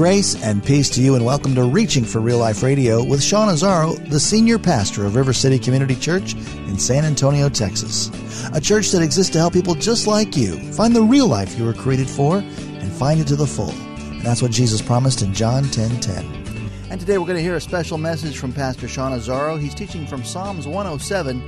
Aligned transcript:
Grace 0.00 0.42
and 0.42 0.64
peace 0.64 0.88
to 0.88 1.02
you, 1.02 1.14
and 1.14 1.26
welcome 1.26 1.54
to 1.54 1.62
Reaching 1.62 2.06
for 2.06 2.20
Real 2.20 2.38
Life 2.38 2.62
Radio 2.62 3.04
with 3.04 3.22
Sean 3.22 3.48
Azzaro, 3.48 4.08
the 4.08 4.18
senior 4.18 4.58
pastor 4.58 5.04
of 5.04 5.14
River 5.14 5.34
City 5.34 5.58
Community 5.58 5.94
Church 5.94 6.32
in 6.32 6.78
San 6.78 7.04
Antonio, 7.04 7.50
Texas. 7.50 8.10
A 8.54 8.62
church 8.62 8.92
that 8.92 9.02
exists 9.02 9.30
to 9.34 9.38
help 9.38 9.52
people 9.52 9.74
just 9.74 10.06
like 10.06 10.38
you 10.38 10.58
find 10.72 10.96
the 10.96 11.02
real 11.02 11.26
life 11.26 11.58
you 11.58 11.66
were 11.66 11.74
created 11.74 12.08
for 12.08 12.38
and 12.38 12.90
find 12.92 13.20
it 13.20 13.26
to 13.26 13.36
the 13.36 13.46
full. 13.46 13.72
And 13.72 14.22
that's 14.22 14.40
what 14.40 14.52
Jesus 14.52 14.80
promised 14.80 15.20
in 15.20 15.34
John 15.34 15.64
10 15.64 16.00
10. 16.00 16.70
And 16.88 16.98
today 16.98 17.18
we're 17.18 17.26
going 17.26 17.36
to 17.36 17.42
hear 17.42 17.56
a 17.56 17.60
special 17.60 17.98
message 17.98 18.38
from 18.38 18.54
Pastor 18.54 18.88
Sean 18.88 19.12
Azzaro. 19.12 19.60
He's 19.60 19.74
teaching 19.74 20.06
from 20.06 20.24
Psalms 20.24 20.66
107. 20.66 21.42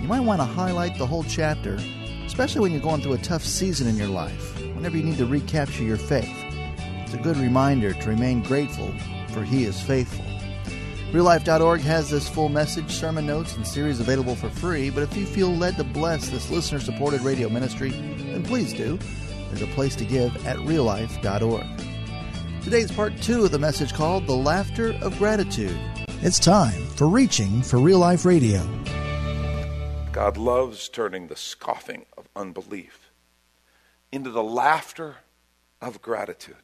You 0.00 0.08
might 0.08 0.20
want 0.20 0.40
to 0.40 0.46
highlight 0.46 0.96
the 0.96 1.06
whole 1.06 1.24
chapter, 1.24 1.78
especially 2.24 2.62
when 2.62 2.72
you're 2.72 2.80
going 2.80 3.02
through 3.02 3.12
a 3.12 3.18
tough 3.18 3.44
season 3.44 3.86
in 3.86 3.96
your 3.96 4.08
life, 4.08 4.58
whenever 4.74 4.96
you 4.96 5.02
need 5.02 5.18
to 5.18 5.26
recapture 5.26 5.82
your 5.82 5.98
faith. 5.98 6.39
It's 7.10 7.18
a 7.18 7.22
good 7.24 7.38
reminder 7.38 7.92
to 7.92 8.08
remain 8.08 8.40
grateful, 8.40 8.94
for 9.30 9.42
He 9.42 9.64
is 9.64 9.80
faithful. 9.80 10.24
RealLife.org 11.10 11.80
has 11.80 12.08
this 12.08 12.28
full 12.28 12.48
message, 12.48 12.92
sermon 12.92 13.26
notes, 13.26 13.56
and 13.56 13.66
series 13.66 13.98
available 13.98 14.36
for 14.36 14.48
free, 14.48 14.90
but 14.90 15.02
if 15.02 15.16
you 15.16 15.26
feel 15.26 15.50
led 15.50 15.74
to 15.78 15.82
bless 15.82 16.28
this 16.28 16.50
listener 16.50 16.78
supported 16.78 17.22
radio 17.22 17.48
ministry, 17.48 17.90
then 17.90 18.44
please 18.44 18.72
do. 18.72 18.96
There's 19.48 19.60
a 19.60 19.74
place 19.74 19.96
to 19.96 20.04
give 20.04 20.46
at 20.46 20.58
reallife.org. 20.58 21.66
Today's 22.62 22.92
part 22.92 23.20
two 23.20 23.44
of 23.44 23.50
the 23.50 23.58
message 23.58 23.92
called 23.92 24.28
The 24.28 24.36
Laughter 24.36 24.92
of 25.02 25.18
Gratitude. 25.18 25.76
It's 26.22 26.38
time 26.38 26.86
for 26.90 27.08
Reaching 27.08 27.60
for 27.60 27.80
Real 27.80 27.98
Life 27.98 28.24
Radio. 28.24 28.64
God 30.12 30.36
loves 30.36 30.88
turning 30.88 31.26
the 31.26 31.34
scoffing 31.34 32.06
of 32.16 32.28
unbelief 32.36 33.10
into 34.12 34.30
the 34.30 34.44
laughter 34.44 35.16
of 35.80 36.00
gratitude. 36.00 36.54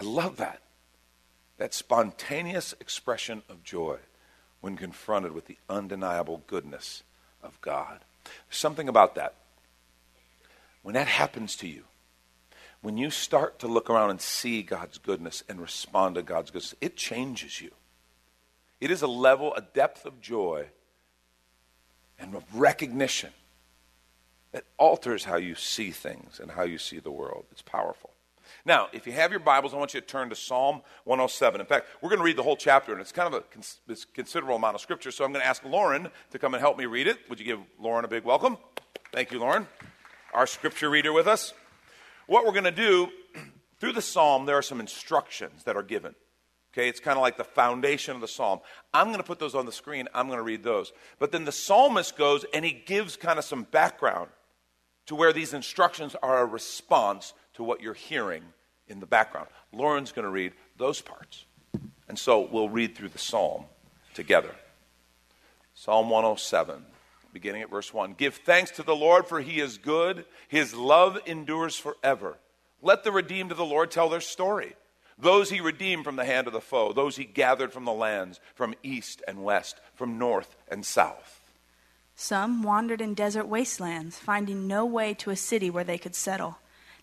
I 0.00 0.04
love 0.04 0.38
that. 0.38 0.60
That 1.58 1.74
spontaneous 1.74 2.74
expression 2.80 3.42
of 3.48 3.62
joy 3.62 3.98
when 4.62 4.76
confronted 4.76 5.32
with 5.32 5.46
the 5.46 5.58
undeniable 5.68 6.42
goodness 6.46 7.02
of 7.42 7.60
God. 7.60 8.00
There's 8.24 8.56
something 8.56 8.88
about 8.88 9.14
that. 9.16 9.34
When 10.82 10.94
that 10.94 11.06
happens 11.06 11.56
to 11.56 11.68
you, 11.68 11.84
when 12.80 12.96
you 12.96 13.10
start 13.10 13.58
to 13.58 13.68
look 13.68 13.90
around 13.90 14.10
and 14.10 14.20
see 14.20 14.62
God's 14.62 14.96
goodness 14.96 15.44
and 15.48 15.60
respond 15.60 16.14
to 16.14 16.22
God's 16.22 16.50
goodness, 16.50 16.74
it 16.80 16.96
changes 16.96 17.60
you. 17.60 17.70
It 18.80 18.90
is 18.90 19.02
a 19.02 19.06
level, 19.06 19.54
a 19.54 19.60
depth 19.60 20.06
of 20.06 20.22
joy 20.22 20.66
and 22.18 22.34
of 22.34 22.44
recognition 22.54 23.30
that 24.52 24.64
alters 24.78 25.24
how 25.24 25.36
you 25.36 25.54
see 25.54 25.90
things 25.90 26.40
and 26.40 26.52
how 26.52 26.62
you 26.62 26.78
see 26.78 26.98
the 26.98 27.10
world. 27.10 27.44
It's 27.50 27.62
powerful. 27.62 28.10
Now, 28.66 28.88
if 28.92 29.06
you 29.06 29.12
have 29.12 29.30
your 29.30 29.40
Bibles, 29.40 29.72
I 29.72 29.78
want 29.78 29.94
you 29.94 30.00
to 30.00 30.06
turn 30.06 30.28
to 30.28 30.36
Psalm 30.36 30.82
107. 31.04 31.60
In 31.60 31.66
fact, 31.66 31.86
we're 32.00 32.10
going 32.10 32.18
to 32.18 32.24
read 32.24 32.36
the 32.36 32.42
whole 32.42 32.56
chapter, 32.56 32.92
and 32.92 33.00
it's 33.00 33.12
kind 33.12 33.32
of 33.32 33.34
a 33.34 33.40
cons- 33.40 34.06
considerable 34.12 34.56
amount 34.56 34.74
of 34.74 34.82
scripture, 34.82 35.10
so 35.10 35.24
I'm 35.24 35.32
going 35.32 35.42
to 35.42 35.46
ask 35.46 35.64
Lauren 35.64 36.10
to 36.30 36.38
come 36.38 36.52
and 36.52 36.60
help 36.60 36.76
me 36.76 36.84
read 36.84 37.06
it. 37.06 37.18
Would 37.30 37.38
you 37.38 37.46
give 37.46 37.60
Lauren 37.78 38.04
a 38.04 38.08
big 38.08 38.24
welcome? 38.24 38.58
Thank 39.12 39.32
you, 39.32 39.38
Lauren, 39.38 39.66
our 40.34 40.46
scripture 40.46 40.90
reader 40.90 41.12
with 41.12 41.26
us. 41.26 41.54
What 42.26 42.44
we're 42.44 42.52
going 42.52 42.64
to 42.64 42.70
do 42.70 43.08
through 43.80 43.92
the 43.92 44.02
psalm, 44.02 44.44
there 44.44 44.58
are 44.58 44.62
some 44.62 44.78
instructions 44.78 45.64
that 45.64 45.76
are 45.76 45.82
given. 45.82 46.14
Okay, 46.72 46.88
it's 46.88 47.00
kind 47.00 47.16
of 47.16 47.22
like 47.22 47.36
the 47.36 47.44
foundation 47.44 48.14
of 48.14 48.20
the 48.20 48.28
psalm. 48.28 48.60
I'm 48.94 49.08
going 49.08 49.18
to 49.18 49.24
put 49.24 49.40
those 49.40 49.56
on 49.56 49.66
the 49.66 49.72
screen. 49.72 50.06
I'm 50.14 50.26
going 50.26 50.38
to 50.38 50.44
read 50.44 50.62
those. 50.62 50.92
But 51.18 51.32
then 51.32 51.44
the 51.44 51.50
psalmist 51.50 52.16
goes 52.16 52.44
and 52.54 52.64
he 52.64 52.70
gives 52.70 53.16
kind 53.16 53.40
of 53.40 53.44
some 53.44 53.64
background 53.64 54.30
to 55.06 55.16
where 55.16 55.32
these 55.32 55.52
instructions 55.52 56.14
are 56.22 56.38
a 56.38 56.44
response 56.44 57.34
to 57.54 57.64
what 57.64 57.80
you're 57.80 57.94
hearing 57.94 58.44
in 58.90 59.00
the 59.00 59.06
background. 59.06 59.48
Lauren's 59.72 60.12
going 60.12 60.24
to 60.24 60.30
read 60.30 60.52
those 60.76 61.00
parts. 61.00 61.44
And 62.08 62.18
so 62.18 62.40
we'll 62.40 62.68
read 62.68 62.96
through 62.96 63.10
the 63.10 63.18
psalm 63.18 63.64
together. 64.14 64.54
Psalm 65.74 66.10
107, 66.10 66.84
beginning 67.32 67.62
at 67.62 67.70
verse 67.70 67.94
1. 67.94 68.14
Give 68.14 68.34
thanks 68.34 68.72
to 68.72 68.82
the 68.82 68.96
Lord, 68.96 69.26
for 69.26 69.40
he 69.40 69.60
is 69.60 69.78
good. 69.78 70.26
His 70.48 70.74
love 70.74 71.18
endures 71.24 71.76
forever. 71.76 72.36
Let 72.82 73.04
the 73.04 73.12
redeemed 73.12 73.52
of 73.52 73.56
the 73.56 73.64
Lord 73.64 73.90
tell 73.90 74.08
their 74.08 74.20
story. 74.20 74.74
Those 75.18 75.50
he 75.50 75.60
redeemed 75.60 76.04
from 76.04 76.16
the 76.16 76.24
hand 76.24 76.46
of 76.46 76.52
the 76.52 76.60
foe, 76.60 76.92
those 76.92 77.16
he 77.16 77.24
gathered 77.24 77.72
from 77.72 77.84
the 77.84 77.92
lands, 77.92 78.40
from 78.54 78.74
east 78.82 79.22
and 79.28 79.44
west, 79.44 79.78
from 79.94 80.18
north 80.18 80.56
and 80.68 80.84
south. 80.84 81.40
Some 82.14 82.62
wandered 82.62 83.00
in 83.00 83.14
desert 83.14 83.46
wastelands, 83.46 84.18
finding 84.18 84.66
no 84.66 84.84
way 84.84 85.14
to 85.14 85.30
a 85.30 85.36
city 85.36 85.70
where 85.70 85.84
they 85.84 85.98
could 85.98 86.14
settle. 86.14 86.58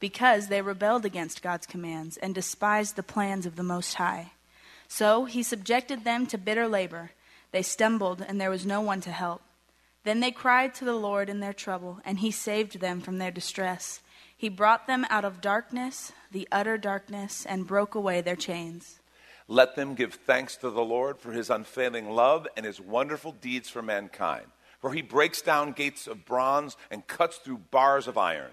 because 0.00 0.48
they 0.48 0.62
rebelled 0.62 1.04
against 1.04 1.42
God's 1.42 1.66
commands 1.66 2.16
and 2.16 2.34
despised 2.34 2.96
the 2.96 3.02
plans 3.02 3.46
of 3.46 3.56
the 3.56 3.62
Most 3.62 3.94
High. 3.94 4.32
So 4.88 5.24
he 5.24 5.42
subjected 5.42 6.04
them 6.04 6.26
to 6.26 6.38
bitter 6.38 6.68
labor. 6.68 7.12
They 7.52 7.62
stumbled, 7.62 8.24
and 8.26 8.40
there 8.40 8.50
was 8.50 8.66
no 8.66 8.80
one 8.80 9.00
to 9.02 9.12
help. 9.12 9.42
Then 10.04 10.20
they 10.20 10.30
cried 10.30 10.74
to 10.74 10.84
the 10.84 10.94
Lord 10.94 11.28
in 11.28 11.40
their 11.40 11.52
trouble, 11.52 12.00
and 12.04 12.18
he 12.18 12.30
saved 12.30 12.80
them 12.80 13.00
from 13.00 13.18
their 13.18 13.30
distress. 13.30 14.00
He 14.36 14.48
brought 14.48 14.86
them 14.86 15.06
out 15.08 15.24
of 15.24 15.40
darkness, 15.40 16.12
the 16.30 16.46
utter 16.52 16.76
darkness, 16.76 17.46
and 17.46 17.66
broke 17.66 17.94
away 17.94 18.20
their 18.20 18.36
chains. 18.36 19.00
Let 19.48 19.76
them 19.76 19.94
give 19.94 20.14
thanks 20.14 20.56
to 20.56 20.70
the 20.70 20.84
Lord 20.84 21.18
for 21.18 21.32
his 21.32 21.50
unfailing 21.50 22.10
love 22.10 22.46
and 22.56 22.66
his 22.66 22.80
wonderful 22.80 23.32
deeds 23.32 23.68
for 23.68 23.82
mankind. 23.82 24.46
For 24.80 24.92
he 24.92 25.02
breaks 25.02 25.40
down 25.40 25.72
gates 25.72 26.06
of 26.06 26.26
bronze 26.26 26.76
and 26.90 27.06
cuts 27.06 27.38
through 27.38 27.58
bars 27.70 28.06
of 28.06 28.18
iron. 28.18 28.52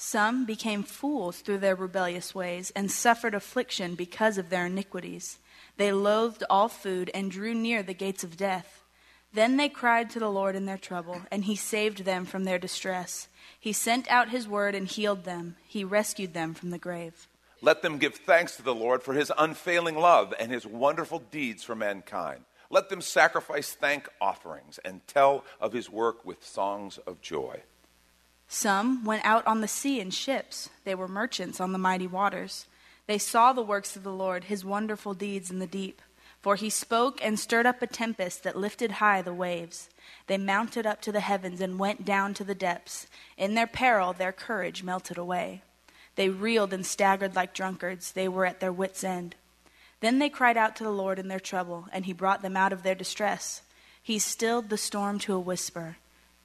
Some 0.00 0.44
became 0.44 0.84
fools 0.84 1.40
through 1.40 1.58
their 1.58 1.74
rebellious 1.74 2.32
ways 2.32 2.70
and 2.76 2.88
suffered 2.88 3.34
affliction 3.34 3.96
because 3.96 4.38
of 4.38 4.48
their 4.48 4.66
iniquities. 4.66 5.40
They 5.76 5.90
loathed 5.90 6.44
all 6.48 6.68
food 6.68 7.10
and 7.12 7.32
drew 7.32 7.52
near 7.52 7.82
the 7.82 7.94
gates 7.94 8.22
of 8.22 8.36
death. 8.36 8.84
Then 9.32 9.56
they 9.56 9.68
cried 9.68 10.08
to 10.10 10.20
the 10.20 10.30
Lord 10.30 10.54
in 10.54 10.66
their 10.66 10.78
trouble, 10.78 11.22
and 11.32 11.46
he 11.46 11.56
saved 11.56 12.04
them 12.04 12.26
from 12.26 12.44
their 12.44 12.60
distress. 12.60 13.26
He 13.58 13.72
sent 13.72 14.08
out 14.08 14.28
his 14.28 14.46
word 14.46 14.76
and 14.76 14.86
healed 14.86 15.24
them. 15.24 15.56
He 15.66 15.82
rescued 15.82 16.32
them 16.32 16.54
from 16.54 16.70
the 16.70 16.78
grave. 16.78 17.26
Let 17.60 17.82
them 17.82 17.98
give 17.98 18.14
thanks 18.14 18.54
to 18.54 18.62
the 18.62 18.76
Lord 18.76 19.02
for 19.02 19.14
his 19.14 19.32
unfailing 19.36 19.98
love 19.98 20.32
and 20.38 20.52
his 20.52 20.64
wonderful 20.64 21.18
deeds 21.18 21.64
for 21.64 21.74
mankind. 21.74 22.44
Let 22.70 22.88
them 22.88 23.00
sacrifice 23.00 23.72
thank 23.72 24.08
offerings 24.20 24.78
and 24.84 25.04
tell 25.08 25.44
of 25.60 25.72
his 25.72 25.90
work 25.90 26.24
with 26.24 26.46
songs 26.46 26.98
of 26.98 27.20
joy. 27.20 27.62
Some 28.48 29.04
went 29.04 29.24
out 29.26 29.46
on 29.46 29.60
the 29.60 29.68
sea 29.68 30.00
in 30.00 30.10
ships. 30.10 30.70
They 30.84 30.94
were 30.94 31.06
merchants 31.06 31.60
on 31.60 31.72
the 31.72 31.78
mighty 31.78 32.06
waters. 32.06 32.66
They 33.06 33.18
saw 33.18 33.52
the 33.52 33.62
works 33.62 33.94
of 33.94 34.02
the 34.02 34.12
Lord, 34.12 34.44
his 34.44 34.64
wonderful 34.64 35.12
deeds 35.12 35.50
in 35.50 35.58
the 35.58 35.66
deep. 35.66 36.00
For 36.40 36.56
he 36.56 36.70
spoke 36.70 37.22
and 37.22 37.38
stirred 37.38 37.66
up 37.66 37.82
a 37.82 37.86
tempest 37.86 38.44
that 38.44 38.56
lifted 38.56 38.92
high 38.92 39.22
the 39.22 39.34
waves. 39.34 39.90
They 40.28 40.38
mounted 40.38 40.86
up 40.86 41.02
to 41.02 41.12
the 41.12 41.20
heavens 41.20 41.60
and 41.60 41.78
went 41.78 42.04
down 42.04 42.32
to 42.34 42.44
the 42.44 42.54
depths. 42.54 43.06
In 43.36 43.54
their 43.54 43.66
peril, 43.66 44.12
their 44.12 44.32
courage 44.32 44.82
melted 44.82 45.18
away. 45.18 45.62
They 46.14 46.30
reeled 46.30 46.72
and 46.72 46.86
staggered 46.86 47.36
like 47.36 47.54
drunkards. 47.54 48.12
They 48.12 48.28
were 48.28 48.46
at 48.46 48.60
their 48.60 48.72
wits' 48.72 49.04
end. 49.04 49.34
Then 50.00 50.20
they 50.20 50.30
cried 50.30 50.56
out 50.56 50.76
to 50.76 50.84
the 50.84 50.90
Lord 50.90 51.18
in 51.18 51.28
their 51.28 51.40
trouble, 51.40 51.86
and 51.92 52.06
he 52.06 52.12
brought 52.12 52.40
them 52.40 52.56
out 52.56 52.72
of 52.72 52.82
their 52.82 52.94
distress. 52.94 53.62
He 54.02 54.18
stilled 54.18 54.70
the 54.70 54.78
storm 54.78 55.18
to 55.20 55.34
a 55.34 55.40
whisper. 55.40 55.96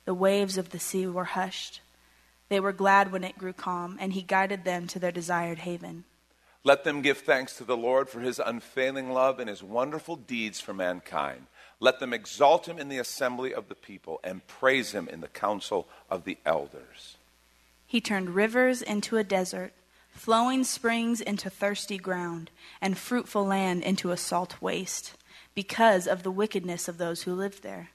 The 0.06 0.14
waves 0.14 0.58
of 0.58 0.72
the 0.72 0.80
sea 0.80 1.08
were 1.08 1.24
hushed. 1.24 1.82
They 2.54 2.60
were 2.60 2.72
glad 2.72 3.12
when 3.12 3.24
it 3.24 3.40
grew 3.40 3.52
calm, 3.52 3.98
and 4.00 4.14
he 4.14 4.22
guided 4.22 4.64
them 4.64 4.86
to 4.90 5.00
their 5.00 5.12
desired 5.12 5.58
haven. 5.58 6.04
Let 6.64 6.84
them 6.84 7.02
give 7.02 7.18
thanks 7.18 7.58
to 7.58 7.64
the 7.64 7.76
Lord 7.76 8.10
for 8.10 8.20
his 8.20 8.38
unfailing 8.38 9.10
love 9.10 9.40
and 9.40 9.50
his 9.50 9.64
wonderful 9.64 10.16
deeds 10.18 10.60
for 10.60 10.72
mankind. 10.72 11.48
Let 11.80 12.00
them 12.00 12.14
exalt 12.14 12.68
him 12.68 12.78
in 12.78 12.90
the 12.90 13.00
assembly 13.00 13.56
of 13.56 13.70
the 13.70 13.74
people 13.74 14.20
and 14.24 14.46
praise 14.46 14.92
him 14.92 15.08
in 15.08 15.22
the 15.22 15.30
council 15.30 15.88
of 16.12 16.26
the 16.26 16.38
elders. 16.46 17.18
He 17.88 18.00
turned 18.00 18.36
rivers 18.36 18.84
into 18.84 19.18
a 19.18 19.24
desert, 19.24 19.74
flowing 20.12 20.64
springs 20.64 21.22
into 21.22 21.50
thirsty 21.50 21.98
ground, 21.98 22.52
and 22.80 23.00
fruitful 23.00 23.48
land 23.48 23.82
into 23.82 24.12
a 24.12 24.16
salt 24.16 24.62
waste, 24.62 25.14
because 25.56 26.06
of 26.06 26.22
the 26.22 26.30
wickedness 26.30 26.88
of 26.88 27.00
those 27.00 27.24
who 27.24 27.34
lived 27.34 27.64
there. 27.64 27.90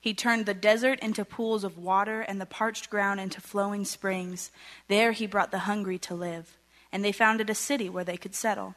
He 0.00 0.14
turned 0.14 0.46
the 0.46 0.54
desert 0.54 1.00
into 1.00 1.24
pools 1.24 1.64
of 1.64 1.78
water 1.78 2.20
and 2.20 2.40
the 2.40 2.46
parched 2.46 2.88
ground 2.88 3.20
into 3.20 3.40
flowing 3.40 3.84
springs. 3.84 4.50
There 4.86 5.12
he 5.12 5.26
brought 5.26 5.50
the 5.50 5.60
hungry 5.60 5.98
to 6.00 6.14
live, 6.14 6.56
and 6.92 7.04
they 7.04 7.12
founded 7.12 7.50
a 7.50 7.54
city 7.54 7.88
where 7.88 8.04
they 8.04 8.16
could 8.16 8.34
settle. 8.34 8.74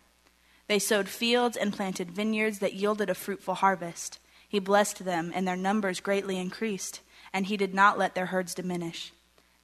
They 0.68 0.80
sowed 0.80 1.10
fields 1.10 1.58
and 1.58 1.74
planted 1.74 2.12
vineyards 2.12 2.60
that 2.60 2.74
yielded 2.74 3.10
a 3.10 3.16
fruitful 3.16 3.56
harvest. 3.56 4.20
He 4.48 4.60
blessed 4.60 5.06
them, 5.06 5.32
and 5.36 5.48
their 5.48 5.56
numbers 5.56 6.00
greatly 6.00 6.40
increased, 6.40 7.02
and 7.32 7.46
he 7.46 7.58
did 7.58 7.74
not 7.74 7.98
let 7.98 8.16
their 8.16 8.28
herds 8.28 8.56
diminish. 8.56 9.14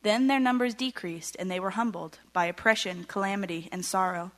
Then 0.03 0.27
their 0.27 0.39
numbers 0.39 0.74
decreased, 0.74 1.36
and 1.39 1.50
they 1.50 1.60
were 1.60 1.71
humbled 1.71 2.19
by 2.33 2.45
oppression, 2.45 3.03
calamity, 3.03 3.68
and 3.71 3.83
sorrow. 3.83 4.31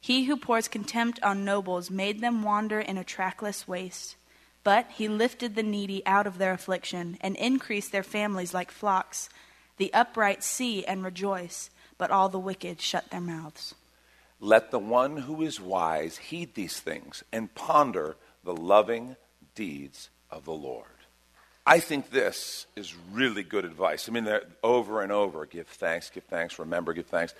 He 0.00 0.24
who 0.24 0.36
pours 0.36 0.68
contempt 0.68 1.20
on 1.22 1.44
nobles 1.44 1.90
made 1.90 2.20
them 2.20 2.42
wander 2.42 2.78
in 2.78 2.98
a 2.98 3.04
trackless 3.04 3.66
waste. 3.66 4.16
But 4.64 4.86
he 4.90 5.08
lifted 5.08 5.54
the 5.54 5.62
needy 5.62 6.04
out 6.06 6.26
of 6.26 6.38
their 6.38 6.52
affliction 6.52 7.16
and 7.20 7.36
increased 7.36 7.92
their 7.92 8.02
families 8.02 8.52
like 8.52 8.70
flocks. 8.70 9.28
The 9.76 9.92
upright 9.94 10.42
see 10.42 10.84
and 10.84 11.04
rejoice, 11.04 11.70
but 11.96 12.10
all 12.10 12.28
the 12.28 12.38
wicked 12.38 12.80
shut 12.80 13.10
their 13.10 13.20
mouths. 13.20 13.74
Let 14.40 14.70
the 14.70 14.78
one 14.78 15.18
who 15.18 15.42
is 15.42 15.60
wise 15.60 16.18
heed 16.18 16.54
these 16.54 16.78
things 16.80 17.24
and 17.32 17.54
ponder 17.54 18.16
the 18.44 18.54
loving 18.54 19.16
deeds 19.54 20.10
of 20.30 20.44
the 20.44 20.52
Lord. 20.52 20.86
I 21.66 21.80
think 21.80 22.10
this 22.10 22.66
is 22.76 22.94
really 23.12 23.42
good 23.42 23.64
advice. 23.64 24.08
I 24.08 24.12
mean, 24.12 24.26
over 24.62 25.02
and 25.02 25.12
over 25.12 25.44
give 25.44 25.66
thanks, 25.66 26.08
give 26.08 26.24
thanks, 26.24 26.58
remember, 26.58 26.92
give 26.92 27.06
thanks. 27.06 27.34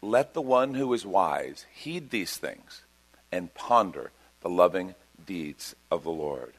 Let 0.00 0.32
the 0.32 0.40
one 0.40 0.74
who 0.74 0.94
is 0.94 1.04
wise 1.04 1.66
heed 1.72 2.10
these 2.10 2.36
things 2.36 2.84
and 3.30 3.52
ponder 3.52 4.12
the 4.40 4.48
loving 4.48 4.94
deeds 5.26 5.74
of 5.90 6.04
the 6.04 6.10
Lord. 6.10 6.54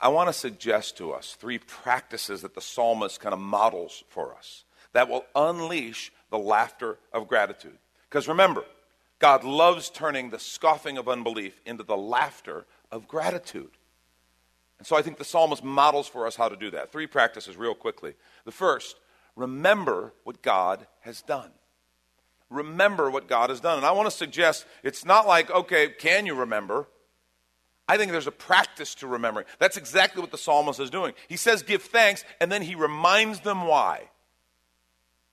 I 0.00 0.08
want 0.08 0.28
to 0.28 0.32
suggest 0.32 0.96
to 0.98 1.12
us 1.12 1.34
three 1.34 1.58
practices 1.58 2.42
that 2.42 2.54
the 2.54 2.60
psalmist 2.60 3.20
kind 3.20 3.32
of 3.32 3.40
models 3.40 4.04
for 4.08 4.34
us 4.34 4.64
that 4.92 5.08
will 5.08 5.24
unleash 5.34 6.12
the 6.30 6.38
laughter 6.38 6.98
of 7.12 7.28
gratitude. 7.28 7.78
Because 8.08 8.28
remember, 8.28 8.64
God 9.18 9.44
loves 9.44 9.90
turning 9.90 10.30
the 10.30 10.38
scoffing 10.38 10.98
of 10.98 11.08
unbelief 11.08 11.60
into 11.66 11.82
the 11.82 11.96
laughter 11.96 12.66
of 12.92 13.08
gratitude. 13.08 13.70
And 14.78 14.86
so 14.86 14.96
I 14.96 15.02
think 15.02 15.18
the 15.18 15.24
psalmist 15.24 15.64
models 15.64 16.06
for 16.06 16.26
us 16.26 16.36
how 16.36 16.48
to 16.48 16.56
do 16.56 16.70
that. 16.70 16.92
Three 16.92 17.06
practices, 17.08 17.56
real 17.56 17.74
quickly. 17.74 18.14
The 18.44 18.52
first, 18.52 18.96
remember 19.34 20.12
what 20.22 20.40
God 20.40 20.86
has 21.00 21.20
done. 21.22 21.50
Remember 22.48 23.10
what 23.10 23.28
God 23.28 23.50
has 23.50 23.60
done. 23.60 23.76
And 23.78 23.86
I 23.86 23.92
want 23.92 24.06
to 24.06 24.16
suggest 24.16 24.64
it's 24.82 25.04
not 25.04 25.26
like, 25.26 25.50
okay, 25.50 25.88
can 25.88 26.24
you 26.24 26.34
remember? 26.34 26.86
I 27.88 27.96
think 27.96 28.12
there's 28.12 28.26
a 28.26 28.32
practice 28.32 28.94
to 28.96 29.06
remembering. 29.06 29.46
That's 29.58 29.78
exactly 29.78 30.20
what 30.20 30.30
the 30.30 30.38
psalmist 30.38 30.78
is 30.78 30.90
doing. 30.90 31.14
He 31.26 31.38
says, 31.38 31.62
give 31.62 31.82
thanks, 31.82 32.24
and 32.40 32.52
then 32.52 32.62
he 32.62 32.74
reminds 32.74 33.40
them 33.40 33.66
why. 33.66 34.10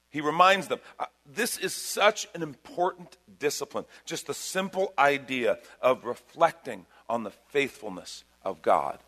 He 0.08 0.22
reminds 0.22 0.68
them. 0.68 0.80
Uh, 0.98 1.04
this 1.26 1.58
is 1.58 1.74
such 1.74 2.26
an 2.34 2.42
important 2.42 3.18
discipline. 3.38 3.84
Just 4.06 4.26
the 4.26 4.34
simple 4.34 4.94
idea 4.98 5.58
of 5.82 6.04
reflecting 6.04 6.86
on 7.08 7.22
the 7.22 7.32
faithfulness 7.50 8.24
of 8.42 8.62
God. 8.62 8.98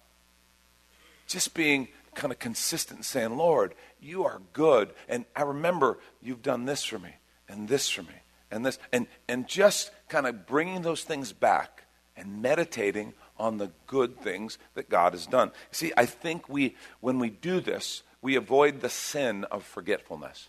Just 1.26 1.54
being 1.54 1.88
kind 2.14 2.32
of 2.32 2.38
consistent 2.38 2.98
and 2.98 3.04
saying, 3.06 3.36
Lord, 3.36 3.74
you 4.00 4.24
are 4.24 4.42
good. 4.52 4.90
And 5.08 5.24
I 5.34 5.42
remember 5.42 5.98
you've 6.20 6.42
done 6.42 6.66
this 6.66 6.84
for 6.84 6.98
me, 6.98 7.14
and 7.48 7.68
this 7.68 7.88
for 7.88 8.02
me, 8.02 8.08
and 8.50 8.66
this. 8.66 8.78
And, 8.92 9.06
and 9.28 9.46
just 9.46 9.90
kind 10.08 10.26
of 10.26 10.46
bringing 10.46 10.82
those 10.82 11.04
things 11.04 11.32
back 11.32 11.84
and 12.16 12.42
meditating 12.42 13.14
on 13.38 13.58
the 13.58 13.70
good 13.86 14.20
things 14.20 14.58
that 14.74 14.88
God 14.88 15.12
has 15.12 15.26
done. 15.26 15.52
See, 15.70 15.92
I 15.96 16.06
think 16.06 16.48
we, 16.48 16.76
when 17.00 17.18
we 17.18 17.30
do 17.30 17.60
this, 17.60 18.02
we 18.20 18.36
avoid 18.36 18.80
the 18.80 18.88
sin 18.88 19.44
of 19.44 19.64
forgetfulness. 19.64 20.48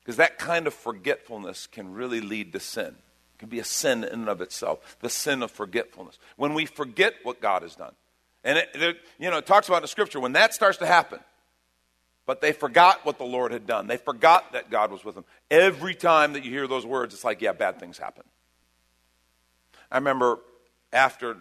Because 0.00 0.16
that 0.16 0.38
kind 0.38 0.66
of 0.66 0.74
forgetfulness 0.74 1.66
can 1.66 1.92
really 1.92 2.20
lead 2.20 2.52
to 2.54 2.60
sin. 2.60 2.86
It 2.86 3.38
can 3.38 3.48
be 3.48 3.58
a 3.58 3.64
sin 3.64 4.04
in 4.04 4.20
and 4.20 4.28
of 4.28 4.40
itself, 4.40 4.96
the 5.00 5.10
sin 5.10 5.42
of 5.42 5.50
forgetfulness. 5.50 6.18
When 6.36 6.54
we 6.54 6.64
forget 6.66 7.14
what 7.22 7.40
God 7.40 7.62
has 7.62 7.76
done. 7.76 7.92
And 8.42 8.58
it, 8.58 8.70
it, 8.74 8.96
you 9.18 9.30
know, 9.30 9.38
it 9.38 9.46
talks 9.46 9.68
about 9.68 9.78
in 9.78 9.82
the 9.82 9.88
scripture, 9.88 10.20
when 10.20 10.32
that 10.32 10.54
starts 10.54 10.78
to 10.78 10.86
happen, 10.86 11.20
but 12.24 12.40
they 12.40 12.52
forgot 12.52 13.04
what 13.04 13.18
the 13.18 13.24
Lord 13.24 13.52
had 13.52 13.66
done. 13.66 13.86
They 13.86 13.96
forgot 13.96 14.52
that 14.52 14.70
God 14.70 14.90
was 14.90 15.04
with 15.04 15.14
them. 15.14 15.24
Every 15.50 15.94
time 15.94 16.34
that 16.34 16.44
you 16.44 16.50
hear 16.50 16.66
those 16.66 16.86
words, 16.86 17.14
it's 17.14 17.24
like, 17.24 17.40
yeah, 17.40 17.52
bad 17.52 17.80
things 17.80 17.98
happen. 17.98 18.24
I 19.90 19.96
remember 19.96 20.38
after 20.92 21.36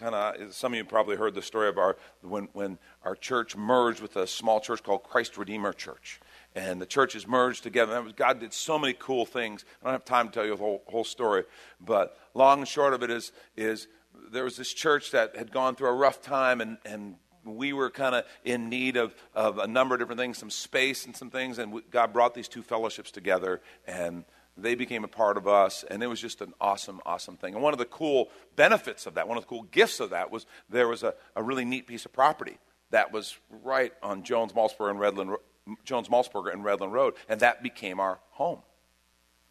kind 0.00 0.14
of 0.14 0.54
some 0.54 0.72
of 0.72 0.78
you 0.78 0.84
probably 0.84 1.16
heard 1.16 1.34
the 1.34 1.42
story 1.42 1.68
of 1.68 1.76
our 1.76 1.96
when 2.22 2.48
when 2.54 2.78
our 3.04 3.14
church 3.14 3.54
merged 3.54 4.00
with 4.00 4.16
a 4.16 4.26
small 4.26 4.58
church 4.60 4.82
called 4.82 5.02
Christ 5.02 5.36
Redeemer 5.36 5.72
Church. 5.72 6.20
And 6.54 6.80
the 6.80 6.86
churches 6.86 7.28
merged 7.28 7.62
together. 7.62 8.02
God 8.16 8.40
did 8.40 8.52
so 8.52 8.76
many 8.76 8.94
cool 8.98 9.24
things. 9.24 9.64
I 9.80 9.84
don't 9.84 9.92
have 9.92 10.04
time 10.04 10.28
to 10.28 10.34
tell 10.34 10.44
you 10.44 10.50
the 10.50 10.56
whole, 10.56 10.82
whole 10.86 11.04
story, 11.04 11.44
but 11.80 12.18
long 12.34 12.58
and 12.58 12.66
short 12.66 12.92
of 12.92 13.04
it 13.04 13.10
is, 13.10 13.30
is 13.56 13.86
there 14.32 14.42
was 14.42 14.56
this 14.56 14.72
church 14.72 15.12
that 15.12 15.36
had 15.36 15.52
gone 15.52 15.76
through 15.76 15.88
a 15.88 15.94
rough 15.94 16.20
time, 16.20 16.60
and, 16.60 16.78
and 16.84 17.14
we 17.44 17.72
were 17.72 17.88
kind 17.88 18.16
of 18.16 18.24
in 18.44 18.68
need 18.68 18.96
of, 18.96 19.14
of 19.32 19.58
a 19.58 19.66
number 19.66 19.94
of 19.94 20.00
different 20.00 20.20
things, 20.20 20.38
some 20.38 20.50
space 20.50 21.06
and 21.06 21.16
some 21.16 21.30
things, 21.30 21.58
and 21.58 21.72
we, 21.72 21.82
God 21.90 22.12
brought 22.12 22.34
these 22.34 22.48
two 22.48 22.62
fellowships 22.62 23.12
together, 23.12 23.60
and 23.86 24.24
they 24.56 24.74
became 24.74 25.04
a 25.04 25.08
part 25.08 25.36
of 25.36 25.46
us, 25.48 25.84
and 25.90 26.02
it 26.02 26.06
was 26.06 26.20
just 26.20 26.40
an 26.40 26.52
awesome, 26.60 27.00
awesome 27.06 27.36
thing. 27.36 27.54
And 27.54 27.62
one 27.62 27.72
of 27.72 27.78
the 27.78 27.84
cool 27.84 28.28
benefits 28.56 29.06
of 29.06 29.14
that, 29.14 29.28
one 29.28 29.38
of 29.38 29.44
the 29.44 29.48
cool 29.48 29.62
gifts 29.70 30.00
of 30.00 30.10
that, 30.10 30.30
was 30.30 30.46
there 30.68 30.88
was 30.88 31.02
a, 31.02 31.14
a 31.36 31.42
really 31.42 31.64
neat 31.64 31.86
piece 31.86 32.04
of 32.04 32.12
property 32.12 32.58
that 32.90 33.12
was 33.12 33.36
right 33.62 33.92
on 34.02 34.22
Jones 34.22 34.52
Maltsberger 34.52 34.90
and 34.90 34.98
Redland, 34.98 35.36
Jones 35.84 36.08
Maltsberger 36.08 36.52
and 36.52 36.64
Redland 36.64 36.92
Road, 36.92 37.14
and 37.28 37.40
that 37.40 37.62
became 37.62 38.00
our 38.00 38.18
home. 38.30 38.60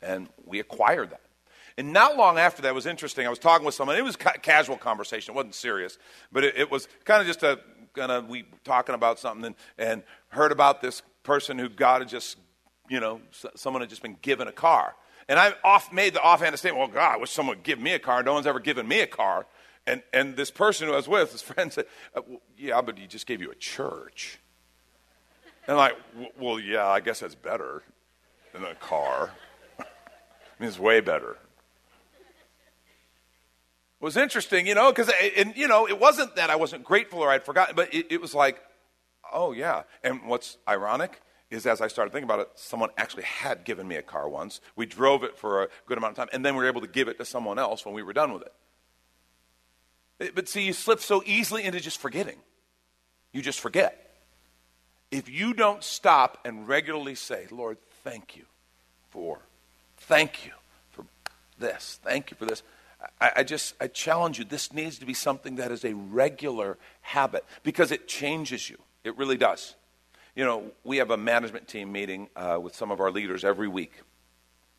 And 0.02 0.30
we 0.46 0.60
acquired 0.60 1.12
that. 1.12 1.22
And 1.78 1.94
not 1.94 2.18
long 2.18 2.38
after 2.38 2.62
that 2.64 2.76
was 2.76 2.86
interesting. 2.86 3.26
I 3.26 3.30
was 3.30 3.40
talking 3.40 3.66
with 3.66 3.76
someone. 3.76 3.96
It 3.96 4.04
was 4.04 4.18
ca- 4.18 4.34
casual 4.42 4.78
conversation. 4.78 5.34
It 5.34 5.36
wasn't 5.36 5.56
serious, 5.56 5.98
but 6.32 6.44
it, 6.44 6.58
it 6.58 6.72
was 6.72 6.88
kind 7.06 7.22
of 7.22 7.28
just 7.28 7.42
a 7.44 7.60
kind 7.94 8.12
of 8.12 8.28
we 8.28 8.44
talking 8.64 8.96
about 8.96 9.18
something 9.20 9.46
and, 9.46 9.56
and 9.78 10.04
heard 10.30 10.52
about 10.52 10.82
this 10.82 11.02
person 11.24 11.58
who 11.58 11.70
God 11.70 12.02
had 12.02 12.10
just 12.10 12.38
you 12.90 13.00
know, 13.00 13.22
someone 13.56 13.82
had 13.82 13.90
just 13.90 14.02
been 14.02 14.18
given 14.22 14.48
a 14.48 14.52
car. 14.52 14.96
And 15.28 15.38
I 15.38 15.54
off 15.64 15.94
made 15.94 16.16
the 16.16 16.22
offhand 16.22 16.58
statement, 16.58 16.80
well, 16.80 16.88
God, 16.88 17.14
I 17.14 17.18
wish 17.18 17.32
someone 17.32 17.58
would 17.58 17.64
give 17.64 17.80
me 17.80 17.94
a 17.94 18.00
car. 18.00 18.24
No 18.24 18.34
one's 18.34 18.48
ever 18.48 18.60
given 18.60 18.88
me 18.88 19.02
a 19.02 19.08
car. 19.08 19.46
And, 19.86 20.02
and 20.12 20.36
this 20.36 20.52
person 20.52 20.88
who 20.88 20.94
I 20.94 20.98
was 20.98 21.08
with, 21.08 21.32
his 21.32 21.42
friend 21.44 21.72
said, 21.72 21.86
uh, 22.16 22.22
well, 22.28 22.42
yeah, 22.58 22.82
but 22.82 22.98
he 22.98 23.08
just 23.08 23.28
gave 23.28 23.42
you 23.42 23.52
a 23.52 23.56
church. 23.56 24.40
And 25.68 25.78
I'm 25.78 25.78
like, 25.78 25.98
well, 26.40 26.60
yeah, 26.60 26.88
I 26.88 27.00
guess 27.00 27.20
that's 27.20 27.36
better 27.36 27.84
than 28.54 28.64
a 28.64 28.74
car. 28.76 29.32
I 29.80 29.84
mean, 30.60 30.68
it's 30.68 30.80
way 30.80 31.00
better. 31.00 31.38
It 34.02 34.06
was 34.06 34.18
interesting, 34.18 34.66
you 34.66 34.74
know, 34.74 34.92
because, 34.92 35.12
and, 35.38 35.56
you 35.56 35.68
know, 35.68 35.88
it 35.88 36.00
wasn't 36.00 36.36
that 36.38 36.50
I 36.50 36.56
wasn't 36.56 36.84
grateful 36.86 37.20
or 37.20 37.30
I'd 37.30 37.44
forgotten, 37.44 37.76
but 37.76 37.94
it, 37.94 38.08
it 38.10 38.22
was 38.22 38.34
like, 38.34 38.60
oh, 39.32 39.52
yeah. 39.52 39.84
And 40.04 40.26
what's 40.26 40.58
ironic 40.68 41.22
is 41.50 41.66
as 41.66 41.82
I 41.82 41.88
started 41.88 42.12
thinking 42.12 42.30
about 42.30 42.40
it, 42.40 42.50
someone 42.56 42.90
actually 42.98 43.24
had 43.24 43.64
given 43.64 43.88
me 43.88 43.96
a 43.96 44.02
car 44.02 44.30
once. 44.30 44.62
We 44.76 44.86
drove 44.86 45.24
it 45.24 45.38
for 45.38 45.64
a 45.64 45.68
good 45.88 45.98
amount 45.98 46.12
of 46.12 46.18
time, 46.18 46.30
and 46.32 46.46
then 46.46 46.56
we 46.56 46.64
were 46.64 46.70
able 46.70 46.82
to 46.82 46.88
give 46.88 47.08
it 47.08 47.18
to 47.18 47.26
someone 47.26 47.58
else 47.58 47.86
when 47.86 47.96
we 47.96 48.04
were 48.04 48.14
done 48.14 48.34
with 48.34 48.44
it. 50.20 50.36
But 50.36 50.48
see, 50.48 50.64
you 50.64 50.74
slip 50.74 51.00
so 51.00 51.24
easily 51.26 51.64
into 51.64 51.80
just 51.80 51.98
forgetting. 51.98 52.38
You 53.32 53.42
just 53.42 53.60
forget. 53.60 54.18
If 55.12 55.30
you 55.30 55.54
don't 55.54 55.84
stop 55.84 56.40
and 56.46 56.68
regularly 56.68 57.16
say, 57.16 57.48
Lord, 57.50 57.78
thank 58.04 58.36
you 58.36 58.44
for, 59.10 59.40
thank 59.98 60.46
you 60.46 60.52
for 60.92 61.06
this, 61.58 62.00
thank 62.04 62.32
you 62.32 62.38
for 62.38 62.46
this. 62.46 62.64
I, 63.20 63.32
I 63.38 63.44
just, 63.44 63.76
I 63.82 63.88
challenge 63.88 64.40
you, 64.40 64.46
this 64.46 64.74
needs 64.74 65.00
to 65.00 65.06
be 65.06 65.14
something 65.14 65.56
that 65.56 65.72
is 65.72 65.86
a 65.86 65.94
regular 65.94 66.78
habit 67.02 67.46
because 67.64 67.92
it 67.92 68.08
changes 68.08 68.70
you. 68.70 68.78
It 69.04 69.18
really 69.18 69.38
does. 69.38 69.76
You 70.40 70.46
know, 70.46 70.72
we 70.86 71.00
have 71.00 71.12
a 71.12 71.18
management 71.18 71.68
team 71.68 71.92
meeting 71.92 72.30
uh, 72.34 72.58
with 72.62 72.74
some 72.74 72.92
of 72.92 73.02
our 73.02 73.12
leaders 73.12 73.44
every 73.44 73.68
week. 73.68 73.92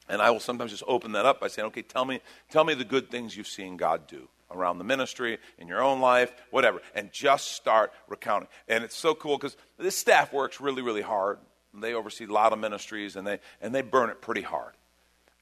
And 0.08 0.22
I 0.22 0.30
will 0.30 0.40
sometimes 0.40 0.70
just 0.70 0.84
open 0.86 1.12
that 1.12 1.26
up 1.26 1.38
by 1.38 1.48
saying, 1.48 1.66
okay, 1.66 1.82
tell 1.82 2.06
me, 2.06 2.20
tell 2.50 2.64
me 2.64 2.72
the 2.72 2.82
good 2.82 3.10
things 3.10 3.36
you've 3.36 3.46
seen 3.46 3.76
God 3.76 4.06
do 4.06 4.26
around 4.50 4.78
the 4.78 4.84
ministry, 4.84 5.36
in 5.58 5.68
your 5.68 5.82
own 5.82 6.00
life, 6.00 6.32
whatever. 6.50 6.80
And 6.94 7.12
just 7.12 7.52
start 7.52 7.92
recounting. 8.08 8.48
And 8.68 8.84
it's 8.84 8.96
so 8.96 9.14
cool 9.14 9.36
because 9.36 9.54
this 9.76 9.98
staff 9.98 10.32
works 10.32 10.62
really, 10.62 10.80
really 10.80 11.02
hard. 11.02 11.36
they 11.74 11.92
oversee 11.92 12.24
a 12.24 12.32
lot 12.32 12.54
of 12.54 12.58
ministries, 12.58 13.14
and 13.14 13.26
they, 13.26 13.38
and 13.60 13.74
they 13.74 13.82
burn 13.82 14.08
it 14.08 14.22
pretty 14.22 14.40
hard. 14.40 14.72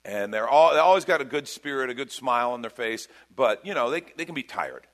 And 0.05 0.35
they're 0.35 0.49
all, 0.49 0.73
they 0.73 0.81
always 0.81 1.05
got 1.05 1.21
a 1.21 1.25
good 1.25 1.47
spirit, 1.47 1.91
a 1.91 1.95
good 1.95 2.11
smile 2.11 2.51
on 2.51 2.61
their 2.61 2.73
face, 2.73 3.07
but, 3.37 3.65
you 3.65 3.73
know, 3.73 3.89
they, 3.89 4.03
they 4.17 4.25
can 4.25 4.35
be 4.35 4.43
tired. 4.43 4.88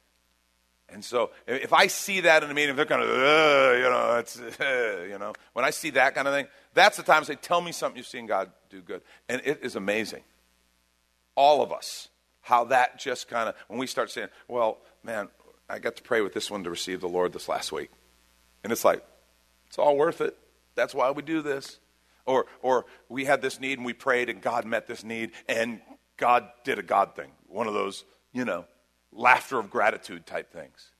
And 0.94 1.04
so 1.04 1.32
if 1.48 1.72
I 1.72 1.88
see 1.88 2.20
that 2.20 2.44
in 2.44 2.50
a 2.50 2.54
meeting, 2.54 2.76
they're 2.76 2.86
kind 2.86 3.02
of, 3.02 3.08
you 3.08 3.90
know, 3.90 4.16
it's, 4.20 4.36
you 4.60 5.18
know, 5.18 5.32
when 5.52 5.64
I 5.64 5.70
see 5.70 5.90
that 5.90 6.14
kind 6.14 6.28
of 6.28 6.32
thing, 6.32 6.46
that's 6.72 6.96
the 6.96 7.02
time 7.02 7.22
I 7.22 7.24
say, 7.24 7.34
tell 7.34 7.60
me 7.60 7.72
something 7.72 7.96
you've 7.96 8.06
seen 8.06 8.26
God 8.26 8.50
do 8.70 8.80
good. 8.80 9.02
And 9.28 9.42
it 9.44 9.58
is 9.62 9.74
amazing. 9.74 10.22
All 11.34 11.62
of 11.62 11.72
us, 11.72 12.08
how 12.42 12.64
that 12.66 13.00
just 13.00 13.26
kind 13.28 13.48
of, 13.48 13.56
when 13.66 13.80
we 13.80 13.88
start 13.88 14.12
saying, 14.12 14.28
well, 14.46 14.78
man, 15.02 15.28
I 15.68 15.80
got 15.80 15.96
to 15.96 16.02
pray 16.02 16.20
with 16.20 16.32
this 16.32 16.48
one 16.48 16.62
to 16.62 16.70
receive 16.70 17.00
the 17.00 17.08
Lord 17.08 17.32
this 17.32 17.48
last 17.48 17.72
week. 17.72 17.90
And 18.62 18.72
it's 18.72 18.84
like, 18.84 19.04
it's 19.66 19.78
all 19.78 19.96
worth 19.96 20.20
it. 20.20 20.38
That's 20.76 20.94
why 20.94 21.10
we 21.10 21.22
do 21.22 21.42
this. 21.42 21.80
Or, 22.24 22.46
or 22.62 22.86
we 23.08 23.24
had 23.24 23.42
this 23.42 23.58
need 23.58 23.78
and 23.78 23.84
we 23.84 23.94
prayed 23.94 24.28
and 24.28 24.40
God 24.40 24.64
met 24.64 24.86
this 24.86 25.02
need 25.02 25.32
and 25.48 25.80
God 26.16 26.48
did 26.62 26.78
a 26.78 26.82
God 26.84 27.16
thing. 27.16 27.32
One 27.48 27.66
of 27.66 27.74
those, 27.74 28.04
you 28.32 28.44
know, 28.44 28.66
laughter 29.14 29.58
of 29.58 29.70
gratitude 29.70 30.26
type 30.26 30.52
things. 30.52 30.90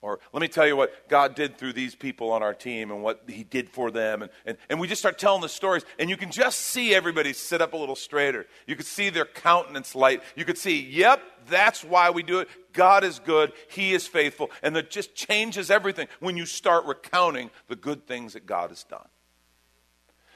Or 0.00 0.20
let 0.32 0.40
me 0.40 0.46
tell 0.46 0.66
you 0.66 0.76
what 0.76 1.08
God 1.08 1.34
did 1.34 1.58
through 1.58 1.72
these 1.72 1.96
people 1.96 2.30
on 2.30 2.40
our 2.40 2.54
team 2.54 2.92
and 2.92 3.02
what 3.02 3.24
He 3.26 3.42
did 3.42 3.68
for 3.68 3.90
them. 3.90 4.22
And, 4.22 4.30
and, 4.46 4.56
and 4.70 4.78
we 4.78 4.86
just 4.86 5.00
start 5.00 5.18
telling 5.18 5.40
the 5.40 5.48
stories, 5.48 5.84
and 5.98 6.08
you 6.08 6.16
can 6.16 6.30
just 6.30 6.60
see 6.60 6.94
everybody 6.94 7.32
sit 7.32 7.60
up 7.60 7.72
a 7.72 7.76
little 7.76 7.96
straighter. 7.96 8.46
You 8.68 8.76
could 8.76 8.86
see 8.86 9.10
their 9.10 9.24
countenance 9.24 9.96
light. 9.96 10.22
You 10.36 10.44
could 10.44 10.56
see, 10.56 10.80
yep, 10.80 11.20
that's 11.48 11.82
why 11.82 12.10
we 12.10 12.22
do 12.22 12.38
it. 12.38 12.48
God 12.72 13.02
is 13.02 13.18
good, 13.18 13.52
He 13.70 13.92
is 13.92 14.06
faithful. 14.06 14.52
And 14.62 14.76
that 14.76 14.88
just 14.88 15.16
changes 15.16 15.68
everything 15.68 16.06
when 16.20 16.36
you 16.36 16.46
start 16.46 16.84
recounting 16.84 17.50
the 17.66 17.76
good 17.76 18.06
things 18.06 18.34
that 18.34 18.46
God 18.46 18.70
has 18.70 18.84
done. 18.84 19.08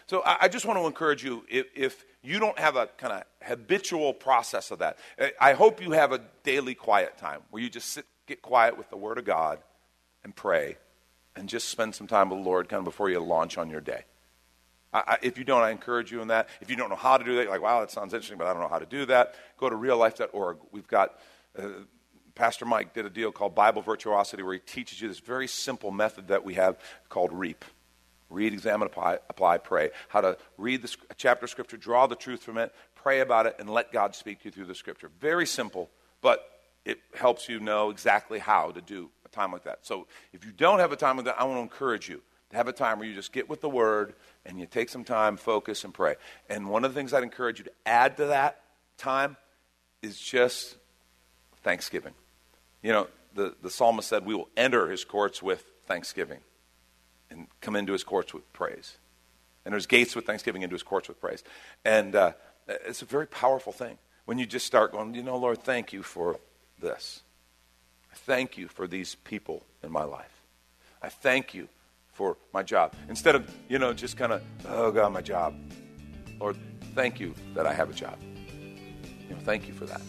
So 0.09 0.23
I, 0.27 0.39
I 0.43 0.49
just 0.49 0.67
want 0.67 0.81
to 0.81 0.87
encourage 0.87 1.23
you 1.23 1.45
if, 1.49 1.67
if 1.77 2.05
you 2.23 2.39
don't 2.39 2.59
have 2.59 2.77
a 2.77 2.87
kind 2.99 3.13
of 3.13 3.25
habitual 3.43 4.15
process 4.15 4.71
of 4.71 4.79
that, 4.79 4.99
I 5.41 5.55
hope 5.55 5.83
you 5.83 5.93
have 5.93 6.13
a 6.13 6.21
daily 6.45 6.75
quiet 6.75 7.19
time 7.19 7.41
where 7.51 7.63
you 7.63 7.69
just 7.69 7.89
sit 7.91 8.07
get 8.27 8.43
quiet 8.43 8.79
with 8.79 8.89
the 8.89 8.97
Word 8.97 9.19
of 9.19 9.25
God 9.25 9.59
and 10.25 10.35
pray 10.35 10.77
and 11.35 11.49
just 11.49 11.69
spend 11.69 11.95
some 11.95 12.07
time 12.07 12.31
with 12.31 12.39
the 12.39 12.45
Lord 12.45 12.69
kind 12.69 12.79
of 12.79 12.85
before 12.85 13.11
you 13.11 13.21
launch 13.21 13.59
on 13.59 13.71
your 13.71 13.81
day. 13.81 14.05
I, 14.93 15.03
I, 15.07 15.19
if 15.23 15.39
you 15.39 15.45
don't, 15.45 15.63
I 15.63 15.71
encourage 15.71 16.13
you 16.13 16.21
in 16.21 16.29
that. 16.29 16.49
If 16.61 16.71
you 16.71 16.77
don't 16.77 16.91
know 16.91 16.97
how 16.97 17.17
to 17.17 17.25
do 17.25 17.37
that, 17.37 17.49
like, 17.49 17.63
wow, 17.63 17.81
that 17.81 17.91
sounds 17.91 18.13
interesting, 18.15 18.39
but 18.39 18.47
I 18.47 18.53
don't 18.53 18.63
know 18.63 18.69
how 18.69 18.79
to 18.79 18.87
do 18.87 19.07
that, 19.07 19.35
go 19.59 19.69
to 19.69 19.77
reallife.org. 19.77 20.59
We've 20.71 20.87
got, 20.87 21.19
uh, 21.59 21.69
Pastor 22.35 22.65
Mike 22.65 22.95
did 22.95 23.07
a 23.07 23.11
deal 23.11 23.33
called 23.33 23.55
Bible 23.55 23.83
Virtuosity 23.83 24.43
where 24.43 24.55
he 24.55 24.61
teaches 24.61 25.01
you 25.01 25.09
this 25.09 25.21
very 25.21 25.49
simple 25.49 25.91
method 25.91 26.29
that 26.29 26.45
we 26.45 26.55
have 26.55 26.79
called 27.09 27.33
REAP. 27.33 27.65
Read, 28.33 28.55
examine, 28.55 28.87
apply, 28.87 29.19
apply 29.29 29.59
pray. 29.59 29.91
How 30.09 30.23
to 30.23 30.39
read 30.57 30.83
the, 30.83 30.97
chapter 31.17 31.45
of 31.45 31.51
Scripture, 31.51 31.77
draw 31.77 32.07
the 32.07 32.17
truth 32.17 32.43
from 32.43 32.57
it, 32.57 32.75
pray 32.95 33.21
about 33.21 33.47
it, 33.47 33.57
and 33.59 33.69
let 33.69 33.93
God 33.93 34.15
speak 34.15 34.41
to 34.41 34.45
you 34.47 34.51
through 34.51 34.65
the 34.65 34.75
Scripture. 34.75 35.11
Very 35.21 35.47
simple, 35.47 35.91
but 36.23 36.49
it 36.85 36.99
helps 37.15 37.49
you 37.49 37.61
know 37.61 37.91
exactly 37.91 38.39
how 38.39 38.71
to 38.71 38.81
do 38.81 39.11
a 39.27 39.29
time 39.29 39.53
like 39.53 39.65
that. 39.65 39.81
So 39.83 40.07
if 40.33 40.45
you 40.45 40.53
don't 40.53 40.79
have 40.79 40.93
a 40.93 40.97
time 40.97 41.17
like 41.17 41.27
that, 41.27 41.39
I 41.39 41.45
want 41.45 41.59
to 41.59 41.63
encourage 41.63 42.09
you 42.09 42.23
to 42.51 42.57
have 42.57 42.69
a 42.69 42.73
time 42.73 42.99
where 42.99 43.07
you 43.07 43.15
just 43.15 43.33
get 43.33 43.51
with 43.51 43.61
the 43.61 43.69
Word 43.69 44.15
and 44.47 44.59
you 44.59 44.67
take 44.67 44.89
some 44.89 45.05
time, 45.05 45.37
focus, 45.37 45.85
and 45.85 45.93
pray. 45.93 46.17
And 46.49 46.71
one 46.71 46.85
of 46.85 46.95
the 46.95 46.99
things 46.99 47.13
I'd 47.13 47.23
encourage 47.23 47.59
you 47.59 47.67
to 47.67 47.73
add 47.85 48.17
to 48.17 48.27
that 48.27 48.63
time 48.97 49.37
is 50.01 50.19
just 50.19 50.77
thanksgiving. 51.63 52.15
You 52.83 52.93
know, 52.93 53.09
the, 53.35 53.55
the 53.63 53.71
psalmist 53.71 54.09
said, 54.09 54.25
We 54.25 54.35
will 54.35 54.49
enter 54.57 54.91
his 54.91 55.05
courts 55.05 55.43
with 55.43 55.65
thanksgiving 55.87 56.41
and 57.33 57.47
come 57.61 57.77
into 57.77 57.93
his 57.93 58.05
courts 58.05 58.33
with 58.33 58.51
praise. 58.53 58.99
And 59.65 59.73
there's 59.73 59.87
gates 59.87 60.15
with 60.15 60.27
thanksgiving 60.27 60.63
into 60.63 60.75
his 60.75 60.83
courts 60.83 61.09
with 61.09 61.21
praise. 61.21 61.43
And 61.85 62.15
uh, 62.15 62.33
it's 62.69 63.03
a 63.03 63.05
very 63.05 63.27
powerful 63.27 63.73
thing 63.73 63.99
when 64.25 64.39
you 64.39 64.47
just 64.47 64.67
start 64.67 64.93
going, 64.93 65.15
You 65.15 65.23
know, 65.23 65.37
Lord, 65.37 65.63
thank 65.63 65.93
you 65.93 66.03
for 66.03 66.39
this. 66.81 67.23
I 68.13 68.15
thank 68.15 68.59
you 68.59 68.69
for 68.69 68.87
these 68.87 69.15
people 69.15 69.65
in 69.83 69.91
my 69.91 70.05
life. 70.05 70.43
I 71.01 71.09
thank 71.09 71.55
you 71.55 71.69
for 72.13 72.37
my 72.53 72.63
job. 72.63 72.95
Instead 73.09 73.35
of, 73.35 73.51
you 73.69 73.79
know, 73.79 73.93
just 73.93 74.17
kind 74.17 74.33
of, 74.33 74.43
oh 74.69 74.93
God, 74.93 75.13
my 75.13 75.23
job. 75.23 75.55
Lord, 76.39 76.57
thank 76.95 77.19
you 77.21 77.35
that 77.55 77.67
I 77.67 77.73
have 77.73 77.91
a 77.91 77.95
job. 77.95 78.19
You 78.23 79.31
know, 79.31 79.41
thank 79.45 79.67
you 79.67 79.75
for 79.75 79.87
that. 79.87 80.03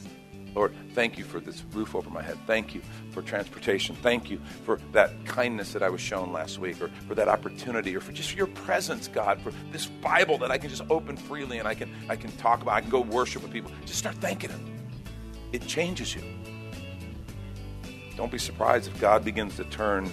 Lord, 0.55 0.73
thank 0.93 1.17
you 1.17 1.23
for 1.23 1.39
this 1.39 1.63
roof 1.73 1.95
over 1.95 2.09
my 2.09 2.21
head. 2.21 2.37
Thank 2.45 2.75
you 2.75 2.81
for 3.11 3.21
transportation. 3.21 3.95
Thank 3.95 4.29
you 4.29 4.39
for 4.65 4.79
that 4.91 5.25
kindness 5.25 5.73
that 5.73 5.81
I 5.81 5.89
was 5.89 6.01
shown 6.01 6.31
last 6.31 6.59
week, 6.59 6.81
or 6.81 6.89
for 7.07 7.15
that 7.15 7.27
opportunity, 7.27 7.95
or 7.95 7.99
for 7.99 8.11
just 8.11 8.35
your 8.35 8.47
presence, 8.47 9.07
God, 9.07 9.41
for 9.41 9.51
this 9.71 9.87
Bible 9.87 10.37
that 10.39 10.51
I 10.51 10.57
can 10.57 10.69
just 10.69 10.83
open 10.89 11.17
freely 11.17 11.57
and 11.57 11.67
I 11.67 11.73
can 11.73 11.91
I 12.09 12.15
can 12.15 12.31
talk 12.37 12.61
about. 12.61 12.75
I 12.75 12.81
can 12.81 12.89
go 12.89 13.01
worship 13.01 13.41
with 13.41 13.51
people. 13.51 13.71
Just 13.85 13.99
start 13.99 14.15
thanking 14.15 14.51
Him. 14.51 14.65
It 15.51 15.65
changes 15.67 16.15
you. 16.15 16.21
Don't 18.15 18.31
be 18.31 18.37
surprised 18.37 18.87
if 18.87 18.99
God 19.01 19.25
begins 19.25 19.55
to 19.55 19.63
turn 19.65 20.09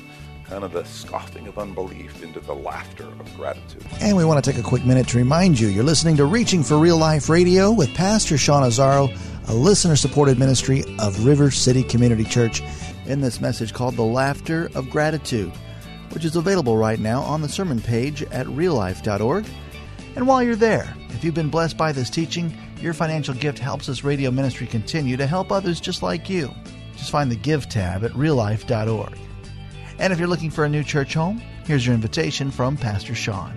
kind 0.50 0.64
of 0.64 0.73
the 0.73 0.85
scoffing 0.85 1.47
of 1.47 1.59
unbelief 1.59 2.23
into 2.25 2.40
the 2.40 2.54
laughter 2.54 3.04
of 3.04 3.37
gratitude. 3.37 3.87
And 4.00 4.16
we 4.16 4.25
want 4.25 4.42
to 4.42 4.50
take 4.50 4.59
a 4.59 4.66
quick 4.66 4.85
minute 4.85 5.06
to 5.09 5.16
remind 5.16 5.61
you 5.61 5.68
you're 5.68 5.85
listening 5.85 6.16
to 6.16 6.25
Reaching 6.25 6.64
for 6.64 6.76
Real 6.76 6.97
Life 6.97 7.28
Radio 7.28 7.70
with 7.70 7.94
Pastor 7.94 8.37
Sean 8.37 8.64
Azzaro, 8.64 9.16
a 9.50 9.54
listener 9.54 9.97
supported 9.97 10.38
ministry 10.38 10.85
of 11.00 11.26
River 11.26 11.50
City 11.50 11.83
Community 11.83 12.23
Church, 12.23 12.62
in 13.07 13.21
this 13.21 13.40
message 13.40 13.75
called 13.75 13.97
The 13.97 14.02
Laughter 14.02 14.71
of 14.76 14.88
Gratitude, 14.88 15.50
which 16.12 16.25
is 16.25 16.37
available 16.37 16.76
right 16.76 17.00
now 17.00 17.23
on 17.23 17.42
the 17.42 17.49
sermon 17.49 17.80
page 17.80 18.23
at 18.23 18.47
reallife.org. 18.47 19.45
And 20.14 20.28
while 20.28 20.40
you're 20.40 20.54
there, 20.54 20.95
if 21.09 21.25
you've 21.25 21.35
been 21.35 21.50
blessed 21.50 21.76
by 21.76 21.90
this 21.90 22.11
teaching, 22.11 22.57
your 22.80 22.95
financial 22.95 23.35
gift 23.35 23.59
helps 23.59 23.88
this 23.88 24.04
radio 24.04 24.30
ministry 24.30 24.69
continue 24.69 25.16
to 25.16 25.26
help 25.26 25.50
others 25.50 25.80
just 25.80 26.00
like 26.00 26.30
you. 26.30 26.54
Just 26.97 27.11
find 27.11 27.28
the 27.28 27.35
Give 27.35 27.69
tab 27.69 28.04
at 28.04 28.12
reallife.org. 28.12 29.19
And 29.99 30.12
if 30.12 30.21
you're 30.21 30.28
looking 30.28 30.50
for 30.50 30.64
a 30.64 30.69
new 30.69 30.85
church 30.85 31.14
home, 31.14 31.42
here's 31.64 31.85
your 31.85 31.97
invitation 31.97 32.52
from 32.52 32.76
Pastor 32.76 33.16
Sean. 33.16 33.57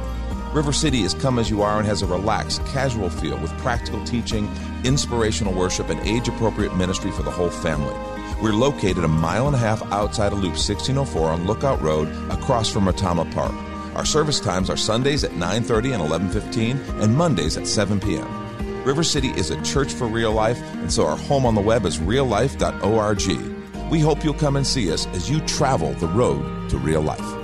River 0.53 0.73
City 0.73 1.03
is 1.03 1.13
come 1.13 1.39
as 1.39 1.49
you 1.49 1.61
are 1.61 1.77
and 1.77 1.87
has 1.87 2.01
a 2.01 2.05
relaxed, 2.05 2.65
casual 2.65 3.09
feel 3.09 3.37
with 3.37 3.57
practical 3.59 4.03
teaching, 4.03 4.49
inspirational 4.83 5.53
worship, 5.53 5.89
and 5.89 5.99
age 6.01 6.27
appropriate 6.27 6.75
ministry 6.75 7.09
for 7.09 7.23
the 7.23 7.31
whole 7.31 7.49
family. 7.49 7.95
We're 8.41 8.51
located 8.51 9.05
a 9.05 9.07
mile 9.07 9.47
and 9.47 9.55
a 9.55 9.59
half 9.59 9.81
outside 9.93 10.33
of 10.33 10.39
Loop 10.39 10.57
1604 10.57 11.29
on 11.29 11.47
Lookout 11.47 11.81
Road 11.81 12.09
across 12.29 12.69
from 12.69 12.83
Retama 12.85 13.33
Park. 13.33 13.53
Our 13.95 14.03
service 14.03 14.41
times 14.41 14.69
are 14.69 14.75
Sundays 14.75 15.23
at 15.23 15.31
9:30 15.31 15.93
and 15.93 16.03
11:15 16.03 17.01
and 17.01 17.15
Mondays 17.15 17.55
at 17.55 17.65
7 17.65 18.01
p.m. 18.01 18.27
River 18.83 19.03
City 19.03 19.29
is 19.29 19.51
a 19.51 19.61
church 19.61 19.93
for 19.93 20.07
real 20.07 20.33
life, 20.33 20.59
and 20.81 20.91
so 20.91 21.05
our 21.05 21.17
home 21.17 21.45
on 21.45 21.55
the 21.55 21.61
web 21.61 21.85
is 21.85 21.99
reallife.org. 21.99 23.89
We 23.89 23.99
hope 23.99 24.23
you'll 24.23 24.33
come 24.33 24.57
and 24.57 24.67
see 24.67 24.91
us 24.91 25.07
as 25.07 25.29
you 25.29 25.39
travel 25.41 25.93
the 25.93 26.07
road 26.07 26.69
to 26.71 26.77
real 26.77 27.01
life. 27.01 27.40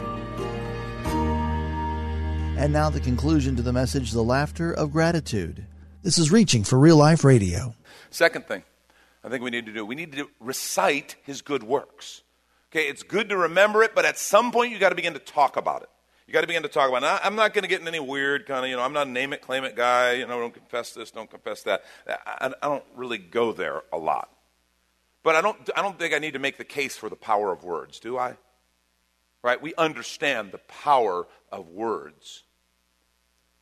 And 2.58 2.74
now 2.74 2.90
the 2.90 3.00
conclusion 3.00 3.56
to 3.56 3.62
the 3.62 3.72
message 3.72 4.12
The 4.12 4.24
Laughter 4.24 4.74
of 4.74 4.92
Gratitude. 4.92 5.68
This 6.02 6.18
is 6.18 6.32
Reaching 6.32 6.64
for 6.64 6.80
Real 6.80 6.98
Life 6.98 7.24
Radio. 7.24 7.76
Second 8.10 8.48
thing 8.48 8.64
I 9.24 9.30
think 9.30 9.44
we 9.44 9.52
need 9.52 9.68
to 9.68 9.72
do 9.72 9.86
we 9.86 9.94
need 9.94 10.14
to 10.14 10.28
recite 10.40 11.18
his 11.22 11.44
good 11.44 11.62
works. 11.62 12.24
Okay, 12.72 12.88
it's 12.88 13.04
good 13.04 13.30
to 13.30 13.38
remember 13.38 13.84
it, 13.84 13.94
but 13.94 14.06
at 14.06 14.18
some 14.18 14.52
point 14.52 14.72
you 14.72 14.80
got 14.80 14.90
to 14.90 14.96
begin 14.96 15.14
to 15.14 15.20
talk 15.20 15.56
about 15.56 15.84
it. 15.84 15.90
You 16.26 16.34
got 16.34 16.42
to 16.42 16.48
begin 16.48 16.64
to 16.64 16.68
talk 16.68 16.90
about 16.90 17.04
it. 17.04 17.22
I'm 17.24 17.36
not 17.36 17.54
going 17.54 17.62
to 17.62 17.70
get 17.70 17.80
in 17.80 17.88
any 17.88 18.00
weird 18.00 18.48
kind 18.48 18.66
of, 18.66 18.72
you 18.72 18.76
know, 18.76 18.82
I'm 18.82 18.92
not 18.92 19.06
a 19.06 19.12
name 19.12 19.34
it, 19.34 19.42
claim 19.44 19.64
it 19.64 19.76
guy. 19.76 20.14
You 20.14 20.26
know, 20.26 20.40
don't 20.40 20.54
confess 20.54 20.94
this, 20.94 21.12
don't 21.12 21.30
confess 21.30 21.62
that. 21.62 21.84
I, 22.08 22.52
I 22.60 22.68
don't 22.68 22.84
really 22.96 23.20
go 23.20 23.54
there 23.54 23.84
a 23.94 24.00
lot. 24.00 24.32
But 25.22 25.36
I 25.36 25.42
don't, 25.42 25.70
I 25.76 25.84
don't 25.84 26.00
think 26.00 26.16
I 26.16 26.18
need 26.18 26.34
to 26.34 26.40
make 26.40 26.58
the 26.58 26.66
case 26.66 26.98
for 26.98 27.08
the 27.08 27.16
power 27.16 27.52
of 27.52 27.64
words, 27.64 28.00
do 28.00 28.18
I? 28.18 28.36
Right? 29.44 29.62
We 29.62 29.76
understand 29.76 30.52
the 30.52 30.58
power 30.58 31.28
of 31.52 31.70
words. 31.70 32.44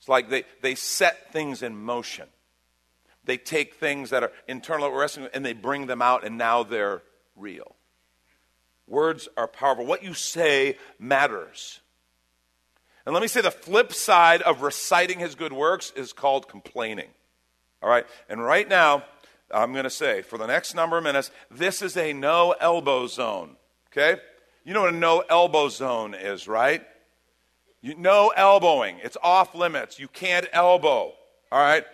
It's 0.06 0.10
like 0.12 0.30
they, 0.30 0.44
they 0.62 0.76
set 0.76 1.34
things 1.34 1.64
in 1.64 1.76
motion. 1.76 2.28
They 3.24 3.38
take 3.38 3.74
things 3.74 4.12
that 4.12 4.22
are 4.22 4.32
internal 4.48 4.92
wrestling 4.92 5.30
and 5.34 5.44
they 5.44 5.54
bring 5.54 5.88
them 5.88 6.00
out, 6.00 6.24
and 6.24 6.38
now 6.38 6.62
they're 6.62 7.02
real. 7.36 7.76
Words 8.86 9.28
are 9.36 9.48
powerful. 9.48 9.84
What 9.84 10.04
you 10.04 10.14
say 10.14 10.78
matters. 11.00 11.80
And 13.04 13.16
let 13.16 13.24
me 13.24 13.28
say 13.28 13.42
the 13.42 13.50
flip 13.50 13.92
side 13.94 14.44
of 14.44 14.62
reciting 14.62 15.18
his 15.18 15.34
good 15.34 15.52
works 15.52 15.92
is 15.96 16.14
called 16.14 16.48
complaining. 16.48 17.10
All 17.82 17.90
right? 17.90 18.06
And 18.30 18.44
right 18.44 18.70
now, 18.70 19.06
I'm 19.50 19.72
going 19.72 19.86
to 19.86 19.90
say 19.90 20.22
for 20.22 20.38
the 20.38 20.46
next 20.46 20.76
number 20.76 21.00
of 21.00 21.04
minutes, 21.04 21.32
this 21.50 21.82
is 21.82 21.98
a 21.98 22.14
no 22.14 22.54
elbow 22.60 23.08
zone. 23.08 23.56
Okay? 23.92 24.22
You 24.66 24.76
know 24.76 24.82
what 24.82 24.94
a 24.94 24.98
no 24.98 25.24
elbow 25.28 25.68
zone 25.70 26.14
is, 26.14 26.48
right? 26.48 26.86
You, 27.86 27.94
no 27.96 28.34
elbowing. 28.36 28.98
It's 29.04 29.16
off 29.22 29.54
limits. 29.54 30.00
You 30.00 30.08
can't 30.08 30.48
elbow. 30.52 31.14
All 31.52 31.60
right? 31.60 31.86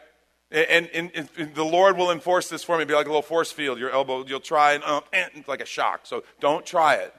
And, 0.49 0.89
and, 0.93 1.11
and, 1.13 1.53
the 1.53 1.65
Lord 1.65 1.97
will 1.97 2.11
enforce 2.11 2.47
this 2.47 2.63
for 2.63 2.77
me. 2.77 2.85
Be 2.85 2.93
like 2.93 3.07
a 3.07 3.09
little 3.09 3.21
force 3.21 3.51
field. 3.51 3.77
Your 3.77 3.89
elbow, 3.89 4.25
you'll 4.25 4.39
try 4.39 4.71
and 4.71 4.85
uh, 4.85 5.01
it's 5.11 5.49
like 5.49 5.59
a 5.59 5.65
shock. 5.65 6.01
So 6.05 6.23
don't 6.39 6.65
try 6.65 6.95
it. 6.95 7.13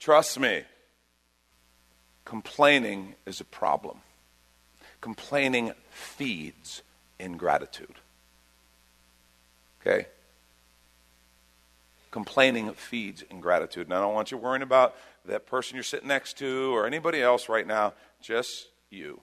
Trust 0.00 0.40
me. 0.40 0.62
Complaining 2.24 3.14
is 3.26 3.42
a 3.42 3.44
problem. 3.44 3.98
Complaining 5.02 5.72
feeds 5.90 6.82
ingratitude. 7.20 7.96
Okay? 9.82 10.06
Complaining 12.12 12.72
feeds 12.74 13.22
ingratitude. 13.30 13.88
And 13.88 13.94
I 13.94 14.00
don't 14.00 14.14
want 14.14 14.30
you 14.30 14.36
worrying 14.36 14.62
about 14.62 14.94
that 15.24 15.46
person 15.46 15.74
you're 15.74 15.82
sitting 15.82 16.08
next 16.08 16.38
to 16.38 16.72
or 16.76 16.86
anybody 16.86 17.20
else 17.20 17.48
right 17.48 17.66
now, 17.66 17.94
just 18.20 18.68
you. 18.90 19.20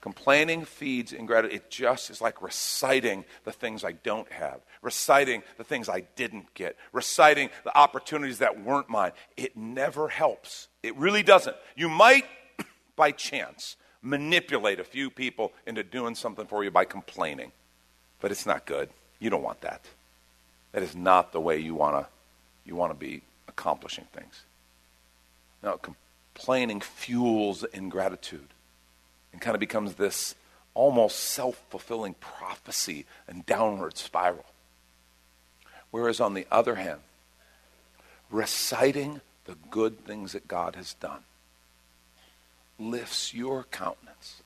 Complaining 0.00 0.64
feeds 0.64 1.12
ingratitude. 1.12 1.56
It 1.56 1.70
just 1.70 2.08
is 2.08 2.22
like 2.22 2.40
reciting 2.40 3.26
the 3.44 3.52
things 3.52 3.84
I 3.84 3.92
don't 3.92 4.30
have, 4.32 4.60
reciting 4.80 5.42
the 5.58 5.64
things 5.64 5.90
I 5.90 6.00
didn't 6.16 6.54
get, 6.54 6.76
reciting 6.92 7.50
the 7.64 7.76
opportunities 7.76 8.38
that 8.38 8.64
weren't 8.64 8.88
mine. 8.88 9.12
It 9.36 9.54
never 9.54 10.08
helps. 10.08 10.68
It 10.82 10.96
really 10.96 11.22
doesn't. 11.22 11.56
You 11.76 11.90
might, 11.90 12.24
by 12.96 13.12
chance, 13.12 13.76
manipulate 14.00 14.80
a 14.80 14.84
few 14.84 15.10
people 15.10 15.52
into 15.66 15.82
doing 15.82 16.14
something 16.14 16.46
for 16.46 16.64
you 16.64 16.70
by 16.70 16.86
complaining, 16.86 17.52
but 18.20 18.30
it's 18.30 18.46
not 18.46 18.64
good. 18.64 18.88
You 19.18 19.28
don't 19.28 19.42
want 19.42 19.60
that. 19.60 19.84
That 20.72 20.82
is 20.82 20.94
not 20.94 21.32
the 21.32 21.40
way 21.40 21.58
you 21.58 21.74
want 21.74 21.96
to 21.96 22.06
you 22.64 22.76
want 22.76 22.92
to 22.92 22.98
be 22.98 23.22
accomplishing 23.48 24.06
things. 24.12 24.44
Now, 25.62 25.78
complaining 25.78 26.80
fuels 26.80 27.64
ingratitude 27.64 28.48
and 29.32 29.40
kind 29.40 29.54
of 29.54 29.60
becomes 29.60 29.94
this 29.94 30.34
almost 30.74 31.18
self 31.18 31.60
fulfilling 31.70 32.14
prophecy 32.14 33.06
and 33.26 33.44
downward 33.46 33.96
spiral. 33.96 34.46
Whereas, 35.90 36.20
on 36.20 36.34
the 36.34 36.46
other 36.50 36.76
hand, 36.76 37.00
reciting 38.30 39.20
the 39.44 39.56
good 39.70 40.04
things 40.04 40.32
that 40.32 40.46
God 40.46 40.76
has 40.76 40.94
done 40.94 41.24
lifts 42.78 43.34
your 43.34 43.64
countenance. 43.64 44.42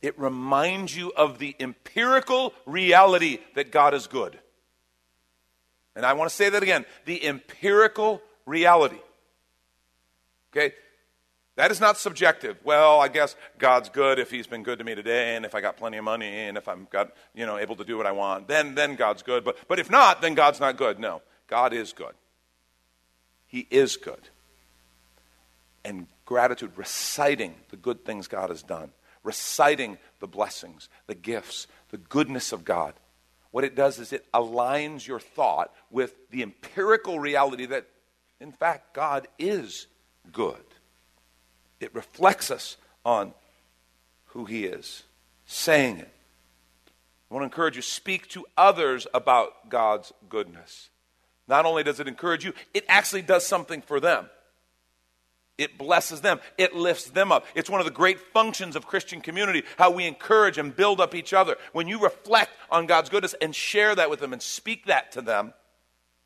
It 0.00 0.18
reminds 0.18 0.96
you 0.96 1.12
of 1.12 1.38
the 1.38 1.54
empirical 1.60 2.54
reality 2.64 3.38
that 3.54 3.70
God 3.70 3.92
is 3.92 4.06
good. 4.06 4.38
And 6.00 6.06
I 6.06 6.14
want 6.14 6.30
to 6.30 6.34
say 6.34 6.48
that 6.48 6.62
again 6.62 6.86
the 7.04 7.26
empirical 7.26 8.22
reality. 8.46 9.00
Okay? 10.50 10.72
That 11.56 11.70
is 11.70 11.78
not 11.78 11.98
subjective. 11.98 12.56
Well, 12.64 13.00
I 13.00 13.08
guess 13.08 13.36
God's 13.58 13.90
good 13.90 14.18
if 14.18 14.30
He's 14.30 14.46
been 14.46 14.62
good 14.62 14.78
to 14.78 14.84
me 14.84 14.94
today, 14.94 15.36
and 15.36 15.44
if 15.44 15.54
I 15.54 15.60
got 15.60 15.76
plenty 15.76 15.98
of 15.98 16.04
money, 16.04 16.26
and 16.26 16.56
if 16.56 16.68
I'm 16.68 16.88
got, 16.90 17.12
you 17.34 17.44
know, 17.44 17.58
able 17.58 17.76
to 17.76 17.84
do 17.84 17.98
what 17.98 18.06
I 18.06 18.12
want, 18.12 18.48
then, 18.48 18.74
then 18.74 18.96
God's 18.96 19.22
good. 19.22 19.44
But, 19.44 19.58
but 19.68 19.78
if 19.78 19.90
not, 19.90 20.22
then 20.22 20.32
God's 20.32 20.58
not 20.58 20.78
good. 20.78 20.98
No, 20.98 21.20
God 21.48 21.74
is 21.74 21.92
good. 21.92 22.14
He 23.46 23.66
is 23.70 23.98
good. 23.98 24.30
And 25.84 26.06
gratitude, 26.24 26.72
reciting 26.76 27.54
the 27.68 27.76
good 27.76 28.06
things 28.06 28.26
God 28.26 28.48
has 28.48 28.62
done, 28.62 28.90
reciting 29.22 29.98
the 30.20 30.26
blessings, 30.26 30.88
the 31.08 31.14
gifts, 31.14 31.66
the 31.90 31.98
goodness 31.98 32.52
of 32.52 32.64
God. 32.64 32.94
What 33.50 33.64
it 33.64 33.74
does 33.74 33.98
is 33.98 34.12
it 34.12 34.26
aligns 34.32 35.06
your 35.06 35.20
thought 35.20 35.72
with 35.90 36.14
the 36.30 36.42
empirical 36.42 37.18
reality 37.18 37.66
that, 37.66 37.86
in 38.40 38.52
fact, 38.52 38.94
God 38.94 39.26
is 39.38 39.86
good. 40.32 40.62
It 41.80 41.94
reflects 41.94 42.50
us 42.50 42.76
on 43.04 43.32
who 44.26 44.44
He 44.44 44.64
is, 44.66 45.02
saying 45.46 45.98
it. 45.98 46.10
I 47.30 47.34
want 47.34 47.42
to 47.42 47.46
encourage 47.46 47.76
you 47.76 47.82
speak 47.82 48.28
to 48.28 48.46
others 48.56 49.06
about 49.14 49.68
God's 49.68 50.12
goodness. 50.28 50.90
Not 51.48 51.64
only 51.64 51.82
does 51.82 51.98
it 52.00 52.08
encourage 52.08 52.44
you, 52.44 52.52
it 52.74 52.84
actually 52.88 53.22
does 53.22 53.46
something 53.46 53.82
for 53.82 53.98
them. 53.98 54.28
It 55.60 55.76
blesses 55.76 56.22
them. 56.22 56.40
It 56.56 56.74
lifts 56.74 57.10
them 57.10 57.30
up. 57.30 57.44
It's 57.54 57.68
one 57.68 57.80
of 57.80 57.86
the 57.86 57.92
great 57.92 58.18
functions 58.18 58.76
of 58.76 58.86
Christian 58.86 59.20
community, 59.20 59.62
how 59.76 59.90
we 59.90 60.06
encourage 60.06 60.56
and 60.56 60.74
build 60.74 61.00
up 61.00 61.14
each 61.14 61.34
other. 61.34 61.56
When 61.72 61.86
you 61.86 62.00
reflect 62.00 62.50
on 62.70 62.86
God's 62.86 63.10
goodness 63.10 63.34
and 63.42 63.54
share 63.54 63.94
that 63.94 64.08
with 64.08 64.20
them 64.20 64.32
and 64.32 64.40
speak 64.40 64.86
that 64.86 65.12
to 65.12 65.20
them, 65.20 65.52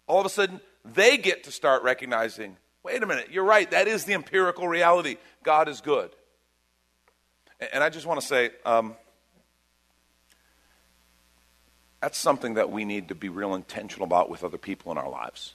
all 0.06 0.20
of 0.20 0.26
a 0.26 0.28
sudden 0.28 0.60
they 0.84 1.16
get 1.16 1.44
to 1.44 1.50
start 1.50 1.82
recognizing 1.82 2.56
wait 2.84 3.02
a 3.02 3.06
minute, 3.06 3.28
you're 3.30 3.44
right. 3.44 3.70
That 3.70 3.88
is 3.88 4.04
the 4.04 4.12
empirical 4.12 4.68
reality. 4.68 5.16
God 5.42 5.68
is 5.68 5.80
good. 5.80 6.10
And 7.72 7.82
I 7.82 7.88
just 7.88 8.06
want 8.06 8.20
to 8.20 8.26
say 8.26 8.50
um, 8.64 8.94
that's 12.00 12.18
something 12.18 12.54
that 12.54 12.70
we 12.70 12.84
need 12.84 13.08
to 13.08 13.14
be 13.14 13.30
real 13.30 13.54
intentional 13.54 14.04
about 14.04 14.28
with 14.28 14.44
other 14.44 14.58
people 14.58 14.92
in 14.92 14.98
our 14.98 15.08
lives. 15.08 15.54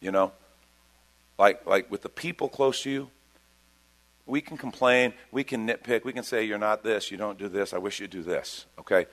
You 0.00 0.12
know? 0.12 0.32
Like, 1.40 1.64
like 1.64 1.90
with 1.90 2.02
the 2.02 2.10
people 2.10 2.50
close 2.50 2.82
to 2.82 2.90
you, 2.90 3.10
we 4.26 4.42
can 4.42 4.58
complain, 4.58 5.14
we 5.32 5.42
can 5.42 5.66
nitpick, 5.66 6.04
we 6.04 6.12
can 6.12 6.22
say, 6.22 6.44
You're 6.44 6.58
not 6.58 6.84
this, 6.84 7.10
you 7.10 7.16
don't 7.16 7.38
do 7.38 7.48
this, 7.48 7.72
I 7.72 7.78
wish 7.78 7.98
you'd 7.98 8.10
do 8.10 8.22
this. 8.22 8.66
Okay? 8.78 9.06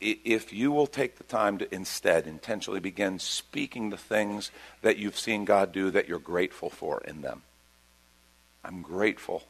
if 0.00 0.52
you 0.52 0.70
will 0.70 0.86
take 0.86 1.16
the 1.16 1.24
time 1.24 1.58
to 1.58 1.74
instead 1.74 2.28
intentionally 2.28 2.78
begin 2.78 3.18
speaking 3.18 3.90
the 3.90 3.96
things 3.96 4.52
that 4.82 4.96
you've 4.96 5.18
seen 5.18 5.44
God 5.44 5.72
do 5.72 5.90
that 5.90 6.08
you're 6.08 6.20
grateful 6.20 6.70
for 6.70 7.00
in 7.00 7.22
them. 7.22 7.42
I'm 8.64 8.80
grateful 8.82 9.42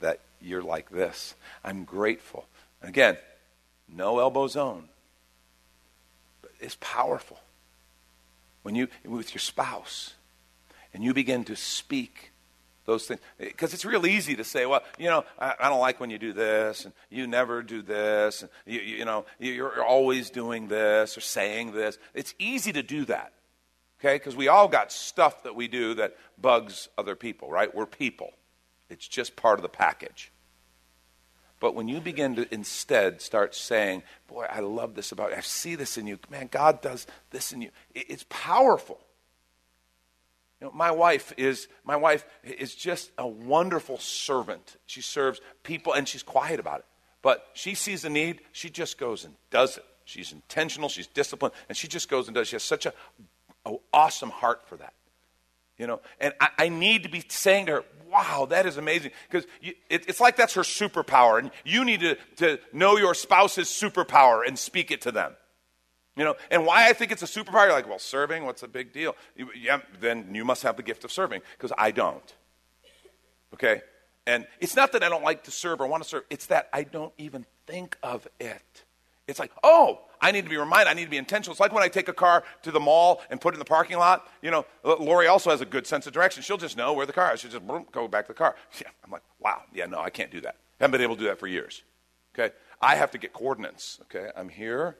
that 0.00 0.20
you're 0.40 0.62
like 0.62 0.90
this. 0.90 1.34
I'm 1.64 1.82
grateful. 1.82 2.46
And 2.80 2.88
again, 2.88 3.16
no 3.88 4.20
elbow 4.20 4.46
zone. 4.46 4.88
But 6.40 6.52
it's 6.60 6.76
powerful. 6.80 7.40
When 8.62 8.76
you 8.76 8.86
with 9.04 9.34
your 9.34 9.40
spouse 9.40 10.14
and 10.92 11.02
you 11.04 11.14
begin 11.14 11.44
to 11.44 11.56
speak 11.56 12.30
those 12.86 13.06
things. 13.06 13.20
Because 13.38 13.72
it's 13.74 13.84
real 13.84 14.06
easy 14.06 14.36
to 14.36 14.44
say, 14.44 14.66
well, 14.66 14.82
you 14.98 15.08
know, 15.08 15.24
I, 15.38 15.54
I, 15.60 15.68
don't 15.68 15.80
like 15.80 16.00
when 16.00 16.10
you 16.10 16.18
do 16.18 16.32
this, 16.32 16.84
and 16.84 16.94
you 17.08 17.26
never 17.26 17.62
do 17.62 17.82
this, 17.82 18.42
and 18.42 18.50
you, 18.66 18.80
you 18.80 19.04
know, 19.04 19.24
you're 19.38 19.84
always 19.84 20.30
doing 20.30 20.68
this 20.68 21.16
or 21.16 21.20
saying 21.20 21.72
this. 21.72 21.98
It's 22.14 22.34
easy 22.38 22.72
to 22.72 22.82
do 22.82 23.04
that, 23.06 23.32
okay? 24.00 24.16
Because 24.16 24.34
we 24.34 24.48
all 24.48 24.68
got 24.68 24.92
stuff 24.92 25.44
that 25.44 25.54
we 25.54 25.68
do 25.68 25.94
that 25.94 26.16
bugs 26.40 26.88
other 26.98 27.14
people, 27.14 27.50
right? 27.50 27.72
We're 27.74 27.86
people. 27.86 28.32
It's 28.88 29.06
just 29.06 29.36
part 29.36 29.58
of 29.58 29.62
the 29.62 29.68
package. 29.68 30.32
But 31.60 31.74
when 31.74 31.88
you 31.88 32.00
begin 32.00 32.36
to 32.36 32.52
instead 32.52 33.20
start 33.20 33.54
saying, 33.54 34.02
Boy, 34.26 34.46
I 34.50 34.60
love 34.60 34.94
this 34.94 35.12
about 35.12 35.30
you. 35.30 35.36
I 35.36 35.40
see 35.40 35.74
this 35.74 35.98
in 35.98 36.06
you. 36.06 36.18
Man, 36.30 36.48
God 36.50 36.80
does 36.80 37.06
this 37.30 37.52
in 37.52 37.60
you. 37.60 37.70
It's 37.94 38.24
powerful. 38.30 38.98
You 40.60 40.66
know, 40.66 40.72
my 40.74 40.90
wife 40.90 41.32
is 41.36 41.68
my 41.84 41.96
wife 41.96 42.24
is 42.44 42.74
just 42.74 43.10
a 43.16 43.26
wonderful 43.26 43.98
servant. 43.98 44.76
She 44.86 45.00
serves 45.00 45.40
people 45.62 45.94
and 45.94 46.06
she's 46.06 46.22
quiet 46.22 46.60
about 46.60 46.80
it. 46.80 46.84
But 47.22 47.46
she 47.54 47.74
sees 47.74 48.04
a 48.04 48.10
need, 48.10 48.40
she 48.52 48.70
just 48.70 48.98
goes 48.98 49.24
and 49.24 49.34
does 49.50 49.76
it. 49.78 49.84
She's 50.04 50.32
intentional, 50.32 50.88
she's 50.88 51.06
disciplined, 51.06 51.54
and 51.68 51.76
she 51.76 51.86
just 51.86 52.08
goes 52.08 52.26
and 52.26 52.34
does. 52.34 52.48
She 52.48 52.56
has 52.56 52.62
such 52.62 52.86
a, 52.86 52.92
a 53.64 53.76
awesome 53.92 54.30
heart 54.30 54.66
for 54.66 54.76
that. 54.76 54.94
You 55.78 55.86
know, 55.86 56.00
and 56.20 56.34
I, 56.40 56.48
I, 56.58 56.68
need 56.68 57.04
to 57.04 57.08
be 57.08 57.24
saying 57.26 57.66
to 57.66 57.72
her, 57.72 57.84
"Wow, 58.10 58.46
that 58.50 58.66
is 58.66 58.76
amazing," 58.76 59.12
because 59.30 59.48
it, 59.62 59.76
it's 59.88 60.20
like 60.20 60.36
that's 60.36 60.52
her 60.54 60.62
superpower, 60.62 61.38
and 61.38 61.50
you 61.64 61.86
need 61.86 62.00
to, 62.00 62.16
to 62.36 62.58
know 62.70 62.98
your 62.98 63.14
spouse's 63.14 63.68
superpower 63.68 64.42
and 64.46 64.58
speak 64.58 64.90
it 64.90 65.00
to 65.02 65.12
them. 65.12 65.32
You 66.16 66.24
know, 66.24 66.34
and 66.50 66.66
why 66.66 66.88
I 66.88 66.92
think 66.92 67.12
it's 67.12 67.22
a 67.22 67.26
superpower, 67.26 67.66
you're 67.66 67.72
like, 67.72 67.88
well, 67.88 67.98
serving, 67.98 68.44
what's 68.44 68.60
the 68.60 68.68
big 68.68 68.92
deal? 68.92 69.16
Yeah, 69.56 69.80
then 70.00 70.34
you 70.34 70.44
must 70.44 70.62
have 70.64 70.76
the 70.76 70.82
gift 70.82 71.04
of 71.04 71.12
serving, 71.12 71.40
because 71.56 71.72
I 71.78 71.92
don't. 71.92 72.34
Okay? 73.54 73.82
And 74.26 74.46
it's 74.60 74.76
not 74.76 74.92
that 74.92 75.02
I 75.02 75.08
don't 75.08 75.24
like 75.24 75.44
to 75.44 75.50
serve 75.50 75.80
or 75.80 75.86
want 75.86 76.02
to 76.02 76.08
serve, 76.08 76.24
it's 76.28 76.46
that 76.46 76.68
I 76.72 76.82
don't 76.82 77.12
even 77.16 77.46
think 77.66 77.96
of 78.02 78.26
it. 78.38 78.84
It's 79.28 79.38
like, 79.38 79.52
oh, 79.62 80.00
I 80.20 80.32
need 80.32 80.44
to 80.44 80.50
be 80.50 80.56
reminded, 80.56 80.90
I 80.90 80.94
need 80.94 81.04
to 81.04 81.10
be 81.10 81.16
intentional. 81.16 81.52
It's 81.52 81.60
like 81.60 81.72
when 81.72 81.82
I 81.82 81.88
take 81.88 82.08
a 82.08 82.12
car 82.12 82.42
to 82.62 82.72
the 82.72 82.80
mall 82.80 83.22
and 83.30 83.40
put 83.40 83.54
it 83.54 83.56
in 83.56 83.58
the 83.60 83.64
parking 83.64 83.96
lot. 83.96 84.28
You 84.42 84.50
know, 84.50 84.66
Lori 84.84 85.28
also 85.28 85.50
has 85.50 85.60
a 85.60 85.64
good 85.64 85.86
sense 85.86 86.06
of 86.06 86.12
direction. 86.12 86.42
She'll 86.42 86.58
just 86.58 86.76
know 86.76 86.92
where 86.92 87.06
the 87.06 87.12
car 87.12 87.32
is. 87.32 87.40
She'll 87.40 87.50
just 87.50 87.66
boom, 87.66 87.86
go 87.92 88.08
back 88.08 88.26
to 88.26 88.32
the 88.32 88.38
car. 88.38 88.56
Yeah, 88.80 88.88
I'm 89.04 89.10
like, 89.10 89.22
wow, 89.38 89.62
yeah, 89.72 89.86
no, 89.86 90.00
I 90.00 90.10
can't 90.10 90.30
do 90.30 90.40
that. 90.42 90.56
I 90.80 90.84
haven't 90.84 90.92
been 90.92 91.02
able 91.02 91.14
to 91.14 91.20
do 91.22 91.28
that 91.28 91.38
for 91.38 91.46
years. 91.46 91.82
Okay? 92.34 92.54
I 92.82 92.96
have 92.96 93.12
to 93.12 93.18
get 93.18 93.32
coordinates. 93.32 94.00
Okay? 94.02 94.30
I'm 94.36 94.48
here 94.48 94.96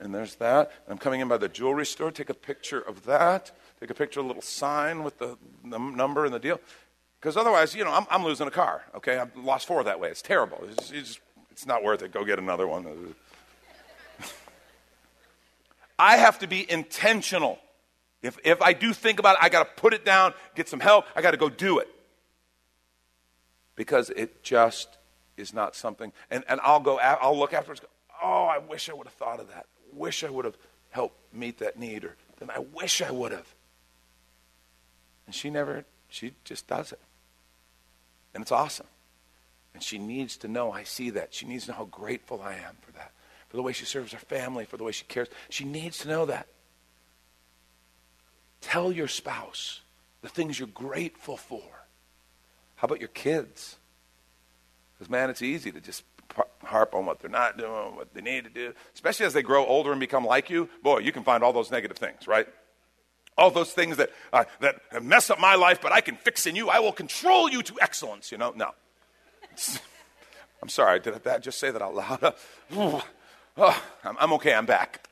and 0.00 0.14
there's 0.14 0.34
that. 0.36 0.72
I'm 0.88 0.98
coming 0.98 1.20
in 1.20 1.28
by 1.28 1.38
the 1.38 1.48
jewelry 1.48 1.86
store. 1.86 2.10
Take 2.10 2.30
a 2.30 2.34
picture 2.34 2.80
of 2.80 3.04
that. 3.04 3.52
Take 3.80 3.90
a 3.90 3.94
picture 3.94 4.20
of 4.20 4.26
a 4.26 4.28
little 4.28 4.42
sign 4.42 5.02
with 5.02 5.18
the 5.18 5.36
number 5.62 6.24
and 6.24 6.34
the 6.34 6.38
deal. 6.38 6.60
Because 7.20 7.36
otherwise, 7.36 7.74
you 7.74 7.84
know, 7.84 7.92
I'm, 7.92 8.06
I'm, 8.10 8.22
losing 8.22 8.46
a 8.46 8.50
car, 8.50 8.84
okay? 8.94 9.16
I've 9.16 9.34
lost 9.34 9.66
four 9.66 9.82
that 9.84 9.98
way. 9.98 10.10
It's 10.10 10.20
terrible. 10.20 10.58
It's, 10.70 10.90
it's, 10.90 11.20
it's 11.50 11.66
not 11.66 11.82
worth 11.82 12.02
it. 12.02 12.12
Go 12.12 12.22
get 12.22 12.38
another 12.38 12.66
one. 12.66 13.14
I 15.98 16.18
have 16.18 16.38
to 16.40 16.46
be 16.46 16.70
intentional. 16.70 17.58
If, 18.22 18.38
if 18.44 18.60
I 18.60 18.74
do 18.74 18.92
think 18.92 19.18
about 19.20 19.36
it, 19.36 19.38
I 19.42 19.48
got 19.48 19.64
to 19.64 19.80
put 19.80 19.94
it 19.94 20.04
down, 20.04 20.34
get 20.54 20.68
some 20.68 20.80
help, 20.80 21.06
I 21.16 21.22
got 21.22 21.30
to 21.30 21.36
go 21.38 21.48
do 21.48 21.78
it. 21.78 21.88
Because 23.74 24.10
it 24.10 24.42
just 24.42 24.98
is 25.36 25.54
not 25.54 25.74
something, 25.74 26.12
and, 26.30 26.44
and 26.48 26.60
I'll 26.62 26.80
go, 26.80 26.98
I'll 26.98 27.38
look 27.38 27.52
afterwards, 27.52 27.80
go, 27.80 27.88
oh, 28.22 28.44
I 28.44 28.58
wish 28.58 28.88
I 28.88 28.92
would 28.92 29.06
have 29.06 29.14
thought 29.14 29.40
of 29.40 29.48
that. 29.48 29.66
Wish 29.94 30.24
I 30.24 30.30
would 30.30 30.44
have 30.44 30.56
helped 30.90 31.16
meet 31.32 31.58
that 31.58 31.78
need, 31.78 32.04
or 32.04 32.16
then 32.38 32.50
I 32.50 32.58
wish 32.58 33.02
I 33.02 33.10
would 33.10 33.32
have. 33.32 33.54
And 35.26 35.34
she 35.34 35.50
never, 35.50 35.84
she 36.08 36.34
just 36.44 36.66
does 36.66 36.92
it. 36.92 37.00
And 38.34 38.42
it's 38.42 38.52
awesome. 38.52 38.86
And 39.72 39.82
she 39.82 39.98
needs 39.98 40.36
to 40.38 40.48
know 40.48 40.72
I 40.72 40.84
see 40.84 41.10
that. 41.10 41.34
She 41.34 41.46
needs 41.46 41.64
to 41.64 41.72
know 41.72 41.78
how 41.78 41.84
grateful 41.84 42.42
I 42.42 42.54
am 42.54 42.76
for 42.80 42.92
that, 42.92 43.12
for 43.48 43.56
the 43.56 43.62
way 43.62 43.72
she 43.72 43.84
serves 43.84 44.12
her 44.12 44.18
family, 44.18 44.64
for 44.64 44.76
the 44.76 44.84
way 44.84 44.92
she 44.92 45.04
cares. 45.04 45.28
She 45.48 45.64
needs 45.64 45.98
to 45.98 46.08
know 46.08 46.26
that. 46.26 46.46
Tell 48.60 48.92
your 48.92 49.08
spouse 49.08 49.80
the 50.22 50.28
things 50.28 50.58
you're 50.58 50.68
grateful 50.68 51.36
for. 51.36 51.62
How 52.76 52.86
about 52.86 53.00
your 53.00 53.08
kids? 53.08 53.76
Because, 54.94 55.10
man, 55.10 55.28
it's 55.28 55.42
easy 55.42 55.70
to 55.72 55.80
just 55.80 56.02
harp 56.74 56.94
on 56.94 57.06
what 57.06 57.20
they're 57.20 57.30
not 57.30 57.56
doing, 57.56 57.94
what 57.94 58.12
they 58.14 58.20
need 58.20 58.42
to 58.42 58.50
do, 58.50 58.74
especially 58.94 59.26
as 59.26 59.32
they 59.32 59.42
grow 59.42 59.64
older 59.64 59.92
and 59.92 60.00
become 60.00 60.26
like 60.26 60.50
you. 60.50 60.68
Boy, 60.82 60.98
you 60.98 61.12
can 61.12 61.22
find 61.22 61.44
all 61.44 61.52
those 61.52 61.70
negative 61.70 61.96
things, 61.96 62.26
right? 62.26 62.48
All 63.38 63.50
those 63.50 63.72
things 63.72 63.96
that, 63.96 64.10
uh, 64.32 64.44
that 64.60 64.80
messed 65.02 65.30
up 65.30 65.38
my 65.38 65.54
life, 65.54 65.80
but 65.80 65.92
I 65.92 66.00
can 66.00 66.16
fix 66.16 66.46
in 66.46 66.56
you. 66.56 66.68
I 66.68 66.80
will 66.80 66.92
control 66.92 67.48
you 67.48 67.62
to 67.62 67.74
excellence, 67.80 68.32
you 68.32 68.38
know? 68.38 68.52
No. 68.56 68.72
I'm 70.62 70.68
sorry, 70.68 70.98
did 70.98 71.14
that 71.22 71.42
just 71.42 71.60
say 71.60 71.70
that 71.70 71.80
out 71.80 71.94
loud? 71.94 72.34
oh, 73.56 73.82
I'm, 74.02 74.16
I'm, 74.18 74.32
okay, 74.34 74.52
I'm 74.54 74.66
back. 74.66 75.06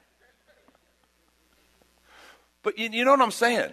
But 2.62 2.76
you, 2.76 2.88
you 2.90 3.04
know 3.04 3.12
what 3.12 3.22
I'm 3.22 3.30
saying? 3.30 3.72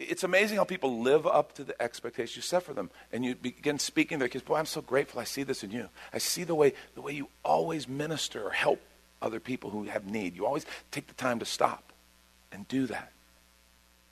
It's 0.00 0.24
amazing 0.24 0.56
how 0.56 0.64
people 0.64 1.02
live 1.02 1.26
up 1.26 1.52
to 1.56 1.64
the 1.64 1.80
expectations 1.80 2.34
you 2.34 2.42
set 2.42 2.62
for 2.62 2.72
them. 2.72 2.90
And 3.12 3.22
you 3.22 3.34
begin 3.34 3.78
speaking 3.78 4.16
to 4.18 4.20
their 4.20 4.28
kids, 4.28 4.42
boy, 4.42 4.56
I'm 4.56 4.64
so 4.64 4.80
grateful 4.80 5.20
I 5.20 5.24
see 5.24 5.42
this 5.42 5.62
in 5.62 5.70
you. 5.70 5.90
I 6.10 6.16
see 6.16 6.42
the 6.42 6.54
way, 6.54 6.72
the 6.94 7.02
way 7.02 7.12
you 7.12 7.28
always 7.44 7.86
minister 7.86 8.42
or 8.42 8.50
help 8.50 8.80
other 9.20 9.40
people 9.40 9.68
who 9.68 9.84
have 9.84 10.06
need. 10.06 10.34
You 10.34 10.46
always 10.46 10.64
take 10.90 11.06
the 11.06 11.14
time 11.14 11.38
to 11.40 11.44
stop 11.44 11.92
and 12.50 12.66
do 12.66 12.86
that. 12.86 13.12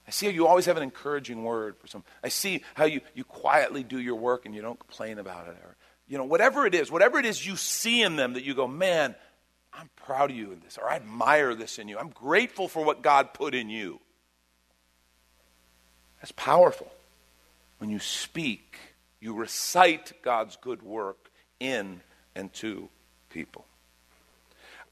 I 0.07 0.11
see 0.11 0.27
how 0.27 0.33
you 0.33 0.47
always 0.47 0.67
have 0.67 0.77
an 0.77 0.83
encouraging 0.83 1.43
word 1.43 1.77
for 1.79 1.87
some. 1.87 2.05
I 2.23 2.29
see 2.29 2.63
how 2.75 2.85
you, 2.85 3.01
you 3.15 3.25
quietly 3.25 3.83
do 3.83 3.99
your 3.99 4.17
work 4.17 4.45
and 4.45 4.55
you 4.55 4.61
don't 4.61 4.79
complain 4.79 5.19
about 5.19 5.49
it. 5.49 5.57
Or, 5.65 5.75
you 6.07 6.19
know, 6.19 6.25
whatever 6.25 6.67
it 6.67 6.75
is, 6.75 6.91
whatever 6.91 7.19
it 7.19 7.25
is 7.25 7.47
you 7.47 7.57
see 7.57 8.03
in 8.03 8.17
them 8.17 8.35
that 8.35 8.45
you 8.45 8.53
go, 8.53 8.67
man, 8.67 9.15
I'm 9.73 9.89
proud 9.97 10.31
of 10.31 10.37
you 10.37 10.53
in 10.53 10.61
this, 10.61 10.77
or 10.77 10.87
I 10.89 10.97
admire 10.97 11.55
this 11.55 11.79
in 11.79 11.89
you. 11.89 11.99
I'm 11.99 12.11
grateful 12.11 12.69
for 12.69 12.85
what 12.85 13.03
God 13.03 13.33
put 13.33 13.55
in 13.55 13.71
you. 13.71 14.01
That's 16.21 16.33
powerful. 16.33 16.91
When 17.79 17.91
you 17.91 17.99
speak, 17.99 18.77
you 19.21 19.35
recite 19.35 20.13
God's 20.23 20.57
good 20.57 20.83
work 20.83 21.31
in 21.61 22.01
and 22.35 22.53
to 22.55 22.89
people. 23.31 23.67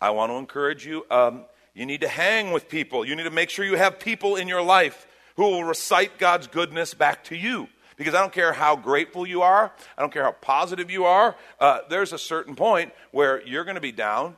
I 0.00 0.10
want 0.10 0.30
to 0.30 0.36
encourage 0.36 0.86
you. 0.86 1.04
Um, 1.10 1.44
you 1.74 1.86
need 1.86 2.00
to 2.02 2.08
hang 2.08 2.52
with 2.52 2.68
people. 2.68 3.04
You 3.04 3.16
need 3.16 3.24
to 3.24 3.30
make 3.30 3.50
sure 3.50 3.64
you 3.64 3.76
have 3.76 3.98
people 3.98 4.36
in 4.36 4.48
your 4.48 4.62
life 4.62 5.06
who 5.36 5.44
will 5.44 5.64
recite 5.64 6.18
God's 6.18 6.46
goodness 6.46 6.94
back 6.94 7.24
to 7.24 7.36
you. 7.36 7.68
Because 7.96 8.14
I 8.14 8.20
don't 8.20 8.32
care 8.32 8.52
how 8.52 8.76
grateful 8.76 9.26
you 9.26 9.40
are, 9.40 9.72
I 9.96 10.02
don't 10.02 10.12
care 10.12 10.24
how 10.24 10.32
positive 10.32 10.90
you 10.90 11.06
are, 11.06 11.34
uh, 11.60 11.80
there's 11.88 12.12
a 12.12 12.18
certain 12.18 12.54
point 12.54 12.92
where 13.10 13.42
you're 13.46 13.64
going 13.64 13.76
to 13.76 13.80
be 13.80 13.92
down. 13.92 14.36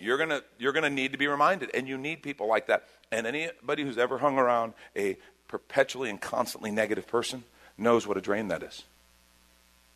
You're 0.00 0.16
going 0.16 0.30
to 0.30 0.44
you're 0.58 0.72
going 0.72 0.84
to 0.84 0.90
need 0.90 1.12
to 1.12 1.18
be 1.18 1.26
reminded, 1.26 1.70
and 1.74 1.88
you 1.88 1.98
need 1.98 2.22
people 2.22 2.46
like 2.46 2.68
that. 2.68 2.84
And 3.10 3.26
anybody 3.26 3.82
who's 3.82 3.98
ever 3.98 4.18
hung 4.18 4.38
around 4.38 4.74
a 4.96 5.16
perpetually 5.48 6.10
and 6.10 6.20
constantly 6.20 6.70
negative 6.70 7.06
person 7.06 7.44
knows 7.76 8.06
what 8.06 8.16
a 8.16 8.20
drain 8.20 8.48
that 8.48 8.62
is, 8.62 8.84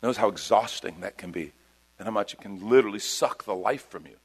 knows 0.01 0.17
how 0.17 0.27
exhausting 0.27 1.01
that 1.01 1.17
can 1.17 1.31
be, 1.31 1.51
and 1.97 2.05
how 2.05 2.11
much 2.11 2.33
it 2.33 2.41
can 2.41 2.69
literally 2.69 2.99
suck 2.99 3.45
the 3.45 3.53
life 3.53 3.87
from 3.89 4.05
you. 4.05 4.15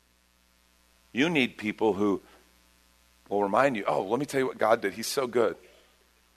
You 1.12 1.28
need 1.28 1.56
people 1.56 1.94
who 1.94 2.20
will 3.28 3.42
remind 3.42 3.76
you, 3.76 3.84
oh, 3.86 4.02
let 4.02 4.18
me 4.18 4.26
tell 4.26 4.40
you 4.40 4.46
what 4.46 4.58
God 4.58 4.80
did. 4.80 4.94
He's 4.94 5.06
so 5.06 5.26
good. 5.26 5.56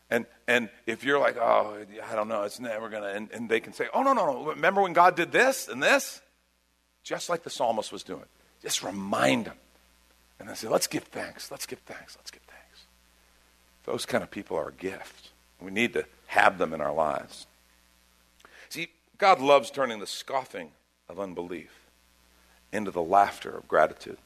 And, 0.10 0.25
and 0.47 0.69
if 0.86 1.04
you're 1.06 1.19
like, 1.19 1.38
oh, 1.38 1.77
I 2.10 2.15
don't 2.15 2.27
know, 2.27 2.43
it's 2.43 2.60
never 2.60 2.89
going 2.89 3.04
to, 3.04 3.10
and, 3.10 3.32
and 3.32 3.49
they 3.49 3.62
can 3.62 3.71
say, 3.71 3.88
oh, 3.93 4.04
no, 4.04 4.13
no, 4.13 4.25
no, 4.25 4.49
remember 4.49 4.82
when 4.82 4.93
God 4.93 5.15
did 5.15 5.32
this 5.32 5.69
and 5.69 5.82
this? 5.82 6.21
Just 7.04 7.30
like 7.30 7.43
the 7.43 7.49
psalmist 7.49 7.91
was 7.91 8.04
doing. 8.04 8.25
Just 8.62 8.84
remind 8.84 9.45
them. 9.45 9.56
And 10.39 10.49
I 10.49 10.54
say, 10.54 10.67
let's 10.67 10.88
give 10.88 11.04
thanks, 11.04 11.49
let's 11.49 11.65
give 11.65 11.80
thanks, 11.80 12.17
let's 12.17 12.30
give 12.30 12.41
thanks. 12.41 12.51
Those 13.86 14.06
kind 14.06 14.24
of 14.24 14.32
people 14.32 14.58
are 14.58 14.70
a 14.70 14.74
gift. 14.74 15.30
We 15.60 15.72
need 15.72 15.94
to 15.94 16.06
have 16.28 16.58
them 16.58 16.74
in 16.74 16.82
our 16.82 16.94
lives. 16.94 17.46
See, 18.70 18.89
God 19.17 19.39
loves 19.39 19.70
turning 19.70 20.00
the 20.00 20.08
scoffing 20.08 20.72
of 21.10 21.20
unbelief 21.20 21.72
into 22.72 22.91
the 22.91 23.02
laughter 23.02 23.50
of 23.50 23.67
gratitude. 23.67 24.17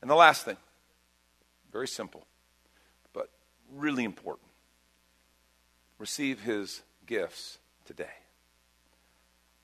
And 0.00 0.10
the 0.10 0.14
last 0.14 0.44
thing, 0.44 0.56
very 1.72 1.86
simple, 1.86 2.24
but 3.12 3.28
really 3.76 4.04
important. 4.04 4.48
Receive 5.98 6.40
his 6.40 6.80
gifts 7.06 7.58
today. 7.84 8.06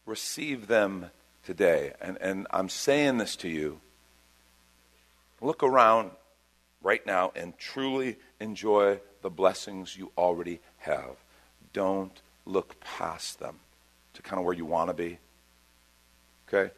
Receive 0.04 0.66
them 0.66 1.10
today. 1.44 1.94
And, 2.00 2.18
and 2.20 2.46
I'm 2.50 2.68
saying 2.68 3.18
this 3.18 3.34
to 3.36 3.48
you. 3.48 3.80
Look 5.40 5.62
around 5.62 6.10
right 6.86 7.04
now 7.04 7.32
and 7.34 7.58
truly 7.58 8.16
enjoy 8.40 9.00
the 9.22 9.30
blessings 9.30 9.96
you 9.96 10.12
already 10.16 10.60
have. 10.78 11.16
Don't 11.72 12.22
look 12.44 12.80
past 12.80 13.40
them 13.40 13.56
to 14.14 14.22
kind 14.22 14.38
of 14.38 14.46
where 14.46 14.54
you 14.54 14.64
want 14.64 14.88
to 14.88 14.94
be. 14.94 15.18
Okay? 16.48 16.72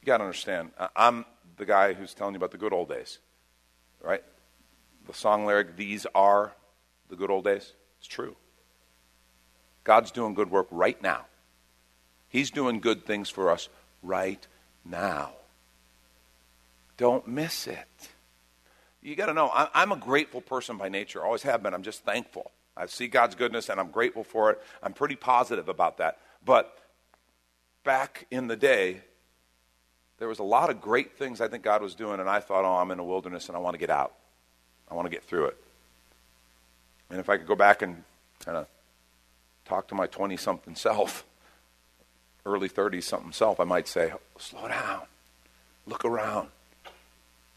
You 0.00 0.06
got 0.06 0.18
to 0.18 0.24
understand, 0.24 0.70
I'm 0.94 1.24
the 1.56 1.66
guy 1.66 1.92
who's 1.92 2.14
telling 2.14 2.34
you 2.34 2.38
about 2.38 2.52
the 2.52 2.58
good 2.58 2.72
old 2.72 2.88
days 2.88 3.18
right? 4.02 4.22
The 5.06 5.14
song 5.14 5.46
lyric, 5.46 5.76
these 5.76 6.06
are 6.14 6.52
the 7.08 7.16
good 7.16 7.30
old 7.30 7.44
days. 7.44 7.72
It's 7.98 8.08
true. 8.08 8.36
God's 9.84 10.10
doing 10.10 10.34
good 10.34 10.50
work 10.50 10.68
right 10.70 11.00
now. 11.02 11.26
He's 12.28 12.50
doing 12.50 12.80
good 12.80 13.04
things 13.04 13.28
for 13.28 13.50
us 13.50 13.68
right 14.02 14.46
now. 14.84 15.32
Don't 16.96 17.26
miss 17.26 17.66
it. 17.66 18.08
You 19.02 19.16
got 19.16 19.26
to 19.26 19.34
know, 19.34 19.50
I'm 19.54 19.92
a 19.92 19.96
grateful 19.96 20.40
person 20.40 20.76
by 20.76 20.88
nature. 20.88 21.24
Always 21.24 21.42
have 21.42 21.62
been. 21.62 21.72
I'm 21.72 21.82
just 21.82 22.04
thankful. 22.04 22.50
I 22.76 22.86
see 22.86 23.08
God's 23.08 23.34
goodness 23.34 23.68
and 23.68 23.80
I'm 23.80 23.90
grateful 23.90 24.24
for 24.24 24.50
it. 24.50 24.60
I'm 24.82 24.92
pretty 24.92 25.16
positive 25.16 25.68
about 25.68 25.98
that. 25.98 26.18
But 26.44 26.76
back 27.82 28.26
in 28.30 28.46
the 28.46 28.56
day, 28.56 29.00
there 30.18 30.28
was 30.28 30.38
a 30.38 30.44
lot 30.44 30.68
of 30.68 30.82
great 30.82 31.16
things 31.16 31.40
I 31.40 31.48
think 31.48 31.62
God 31.62 31.80
was 31.80 31.94
doing, 31.94 32.20
and 32.20 32.28
I 32.28 32.40
thought, 32.40 32.66
oh, 32.66 32.76
I'm 32.76 32.90
in 32.90 32.98
a 32.98 33.04
wilderness 33.04 33.48
and 33.48 33.56
I 33.56 33.60
want 33.60 33.74
to 33.74 33.78
get 33.78 33.88
out. 33.88 34.12
I 34.90 34.94
want 34.94 35.06
to 35.06 35.10
get 35.10 35.24
through 35.24 35.46
it. 35.46 35.56
And 37.08 37.18
if 37.18 37.30
I 37.30 37.38
could 37.38 37.46
go 37.46 37.56
back 37.56 37.80
and 37.80 38.04
kind 38.44 38.58
of 38.58 38.66
talk 39.64 39.88
to 39.88 39.94
my 39.94 40.06
20 40.06 40.36
something 40.36 40.74
self, 40.74 41.24
early 42.44 42.68
30s 42.68 43.04
something 43.04 43.32
self, 43.32 43.60
I 43.60 43.64
might 43.64 43.88
say, 43.88 44.12
slow 44.38 44.68
down, 44.68 45.02
look 45.86 46.04
around. 46.04 46.48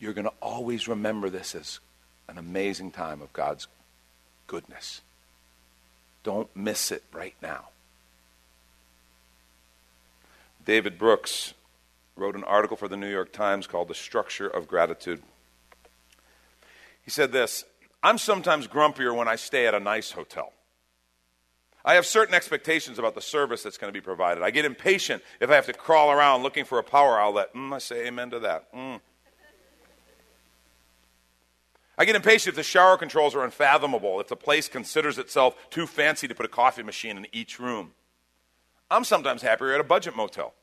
You're 0.04 0.12
going 0.12 0.26
to 0.26 0.34
always 0.42 0.90
remember 0.90 1.30
this 1.30 1.56
as 1.56 1.80
an 2.28 2.38
amazing 2.38 2.92
time 2.92 3.22
of 3.22 3.32
God's 3.32 3.68
goodness. 4.48 5.00
Don't 6.24 6.54
miss 6.54 6.92
it 6.92 7.04
right 7.14 7.36
now. 7.42 7.70
David 10.66 10.98
Brooks 10.98 11.54
wrote 12.18 12.36
an 12.36 12.44
article 12.44 12.76
for 12.76 12.90
the 12.90 12.98
New 12.98 13.10
York 13.10 13.32
Times 13.32 13.66
called 13.66 13.88
The 13.88 13.96
Structure 13.96 14.46
of 14.46 14.68
Gratitude. 14.68 15.22
He 17.06 17.10
said 17.10 17.32
this 17.32 17.64
I'm 18.04 18.18
sometimes 18.18 18.68
grumpier 18.68 19.16
when 19.16 19.30
I 19.30 19.38
stay 19.38 19.68
at 19.68 19.74
a 19.74 19.80
nice 19.80 20.12
hotel. 20.12 20.52
I 21.86 21.94
have 21.94 22.06
certain 22.06 22.36
expectations 22.36 23.00
about 23.00 23.16
the 23.16 23.22
service 23.22 23.64
that's 23.64 23.78
going 23.78 23.94
to 23.94 23.98
be 23.98 24.04
provided. 24.04 24.44
I 24.44 24.52
get 24.52 24.66
impatient 24.66 25.24
if 25.40 25.50
I 25.50 25.56
have 25.56 25.68
to 25.68 25.74
crawl 25.74 26.12
around 26.12 26.44
looking 26.44 26.66
for 26.66 26.78
a 26.78 26.84
power 26.84 27.18
outlet. 27.18 27.54
Mm, 27.54 27.74
I 27.74 27.78
say 27.78 28.08
amen 28.08 28.32
to 28.32 28.40
that. 28.40 28.70
Mm. 28.74 29.00
I 31.98 32.06
get 32.06 32.16
impatient 32.16 32.54
if 32.54 32.56
the 32.56 32.64
shower 32.64 32.98
controls 32.98 33.36
are 33.36 33.44
unfathomable, 33.44 34.20
if 34.20 34.28
the 34.28 34.36
place 34.36 34.68
considers 34.68 35.18
itself 35.18 35.56
too 35.70 35.86
fancy 35.86 36.28
to 36.28 36.36
put 36.36 36.46
a 36.46 36.50
coffee 36.50 36.84
machine 36.84 37.18
in 37.18 37.28
each 37.32 37.60
room. 37.60 37.92
I'm 38.90 39.04
sometimes 39.04 39.42
happier 39.42 39.74
at 39.74 39.80
a 39.80 39.84
budget 39.84 40.16
motel 40.16 40.54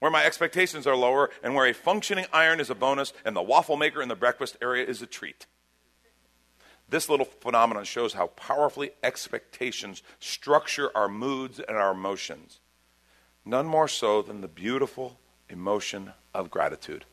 where 0.00 0.10
my 0.10 0.24
expectations 0.24 0.86
are 0.86 0.96
lower 0.96 1.30
and 1.42 1.54
where 1.54 1.66
a 1.66 1.74
functioning 1.74 2.26
iron 2.32 2.60
is 2.60 2.70
a 2.70 2.74
bonus 2.74 3.12
and 3.24 3.34
the 3.34 3.42
waffle 3.42 3.76
maker 3.76 4.00
in 4.00 4.08
the 4.08 4.16
breakfast 4.16 4.56
area 4.62 4.84
is 4.84 5.02
a 5.02 5.06
treat. 5.06 5.46
This 6.88 7.08
little 7.08 7.26
phenomenon 7.26 7.84
shows 7.84 8.14
how 8.14 8.28
powerfully 8.28 8.92
expectations 9.02 10.02
structure 10.20 10.90
our 10.96 11.08
moods 11.08 11.60
and 11.60 11.76
our 11.76 11.92
emotions. 11.92 12.60
None 13.44 13.66
more 13.66 13.88
so 13.88 14.22
than 14.22 14.40
the 14.40 14.48
beautiful 14.48 15.18
emotion 15.50 16.12
of 16.32 16.50
gratitude. 16.50 17.04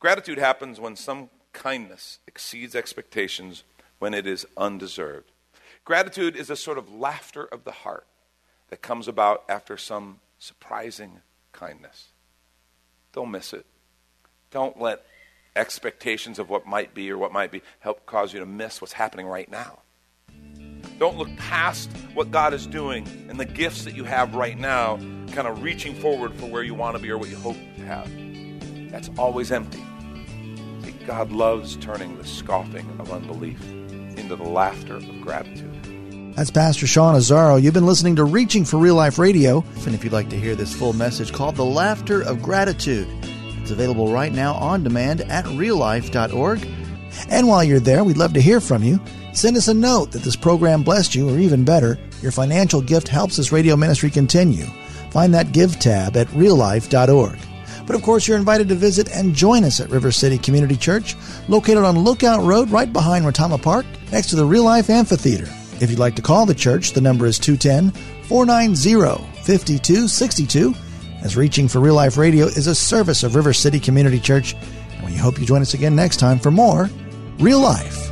Gratitude 0.00 0.38
happens 0.38 0.80
when 0.80 0.96
some 0.96 1.30
kindness 1.52 2.18
exceeds 2.26 2.74
expectations 2.74 3.64
when 3.98 4.14
it 4.14 4.26
is 4.26 4.46
undeserved. 4.56 5.30
Gratitude 5.84 6.36
is 6.36 6.50
a 6.50 6.56
sort 6.56 6.78
of 6.78 6.92
laughter 6.92 7.44
of 7.44 7.64
the 7.64 7.72
heart 7.72 8.06
that 8.70 8.82
comes 8.82 9.08
about 9.08 9.44
after 9.48 9.76
some 9.76 10.20
surprising 10.38 11.20
kindness. 11.52 12.08
Don't 13.12 13.30
miss 13.30 13.52
it. 13.52 13.66
Don't 14.50 14.80
let 14.80 15.04
expectations 15.54 16.38
of 16.38 16.48
what 16.48 16.66
might 16.66 16.94
be 16.94 17.10
or 17.10 17.18
what 17.18 17.32
might 17.32 17.50
be 17.50 17.62
help 17.80 18.06
cause 18.06 18.32
you 18.32 18.40
to 18.40 18.46
miss 18.46 18.80
what's 18.80 18.92
happening 18.92 19.26
right 19.26 19.50
now. 19.50 19.80
Don't 20.98 21.18
look 21.18 21.34
past 21.36 21.90
what 22.14 22.30
God 22.30 22.54
is 22.54 22.66
doing 22.66 23.06
and 23.28 23.38
the 23.38 23.44
gifts 23.44 23.84
that 23.84 23.94
you 23.94 24.04
have 24.04 24.34
right 24.34 24.58
now, 24.58 24.96
kind 25.32 25.48
of 25.48 25.62
reaching 25.62 25.94
forward 25.94 26.34
for 26.34 26.46
where 26.46 26.62
you 26.62 26.74
want 26.74 26.96
to 26.96 27.02
be 27.02 27.10
or 27.10 27.18
what 27.18 27.28
you 27.28 27.36
hope 27.36 27.56
to 27.76 27.84
have. 27.84 28.10
That's 28.90 29.10
always 29.18 29.50
empty. 29.50 29.82
See, 31.02 31.06
God 31.06 31.32
loves 31.32 31.76
turning 31.76 32.16
the 32.16 32.26
scoffing 32.26 32.88
of 32.98 33.12
unbelief 33.12 33.60
into 33.70 34.36
the 34.36 34.44
laughter 34.44 34.96
of 34.96 35.20
gratitude. 35.20 36.34
That's 36.34 36.50
Pastor 36.50 36.86
Sean 36.86 37.14
Azzaro. 37.14 37.60
You've 37.60 37.74
been 37.74 37.86
listening 37.86 38.16
to 38.16 38.24
Reaching 38.24 38.64
for 38.64 38.78
Real 38.78 38.94
Life 38.94 39.18
Radio. 39.18 39.64
And 39.84 39.94
if 39.94 40.02
you'd 40.04 40.12
like 40.12 40.30
to 40.30 40.38
hear 40.38 40.54
this 40.54 40.74
full 40.74 40.92
message 40.92 41.32
called 41.32 41.56
The 41.56 41.64
Laughter 41.64 42.22
of 42.22 42.42
Gratitude, 42.42 43.06
it's 43.60 43.70
available 43.70 44.12
right 44.12 44.32
now 44.32 44.54
on 44.54 44.82
demand 44.82 45.22
at 45.22 45.44
reallife.org. 45.44 46.66
And 47.28 47.48
while 47.48 47.64
you're 47.64 47.80
there, 47.80 48.04
we'd 48.04 48.16
love 48.16 48.32
to 48.34 48.40
hear 48.40 48.60
from 48.60 48.82
you. 48.82 49.00
Send 49.34 49.56
us 49.56 49.68
a 49.68 49.74
note 49.74 50.12
that 50.12 50.22
this 50.22 50.36
program 50.36 50.82
blessed 50.82 51.14
you, 51.14 51.28
or 51.28 51.38
even 51.38 51.64
better, 51.64 51.98
your 52.22 52.32
financial 52.32 52.80
gift 52.80 53.08
helps 53.08 53.36
this 53.36 53.52
radio 53.52 53.76
ministry 53.76 54.10
continue. 54.10 54.66
Find 55.10 55.34
that 55.34 55.52
Give 55.52 55.78
tab 55.78 56.16
at 56.16 56.28
reallife.org. 56.28 57.38
But 57.86 57.96
of 57.96 58.02
course, 58.02 58.26
you're 58.28 58.36
invited 58.36 58.68
to 58.68 58.74
visit 58.74 59.10
and 59.10 59.34
join 59.34 59.64
us 59.64 59.80
at 59.80 59.90
River 59.90 60.12
City 60.12 60.38
Community 60.38 60.76
Church, 60.76 61.16
located 61.48 61.84
on 61.84 61.98
Lookout 61.98 62.42
Road 62.44 62.70
right 62.70 62.92
behind 62.92 63.24
Retama 63.24 63.60
Park, 63.60 63.86
next 64.10 64.28
to 64.30 64.36
the 64.36 64.44
Real 64.44 64.64
Life 64.64 64.88
Amphitheater. 64.90 65.48
If 65.80 65.90
you'd 65.90 65.98
like 65.98 66.16
to 66.16 66.22
call 66.22 66.46
the 66.46 66.54
church, 66.54 66.92
the 66.92 67.00
number 67.00 67.26
is 67.26 67.38
210 67.38 67.90
490 68.28 69.24
5262 69.42 70.74
as 71.22 71.36
Reaching 71.36 71.68
for 71.68 71.80
Real 71.80 71.94
Life 71.94 72.16
Radio 72.16 72.46
is 72.46 72.66
a 72.66 72.74
service 72.74 73.22
of 73.22 73.34
River 73.34 73.52
City 73.52 73.80
Community 73.80 74.20
Church. 74.20 74.54
And 74.92 75.06
we 75.06 75.16
hope 75.16 75.38
you 75.38 75.46
join 75.46 75.62
us 75.62 75.74
again 75.74 75.96
next 75.96 76.18
time 76.18 76.38
for 76.38 76.50
more 76.50 76.90
Real 77.38 77.60
Life. 77.60 78.11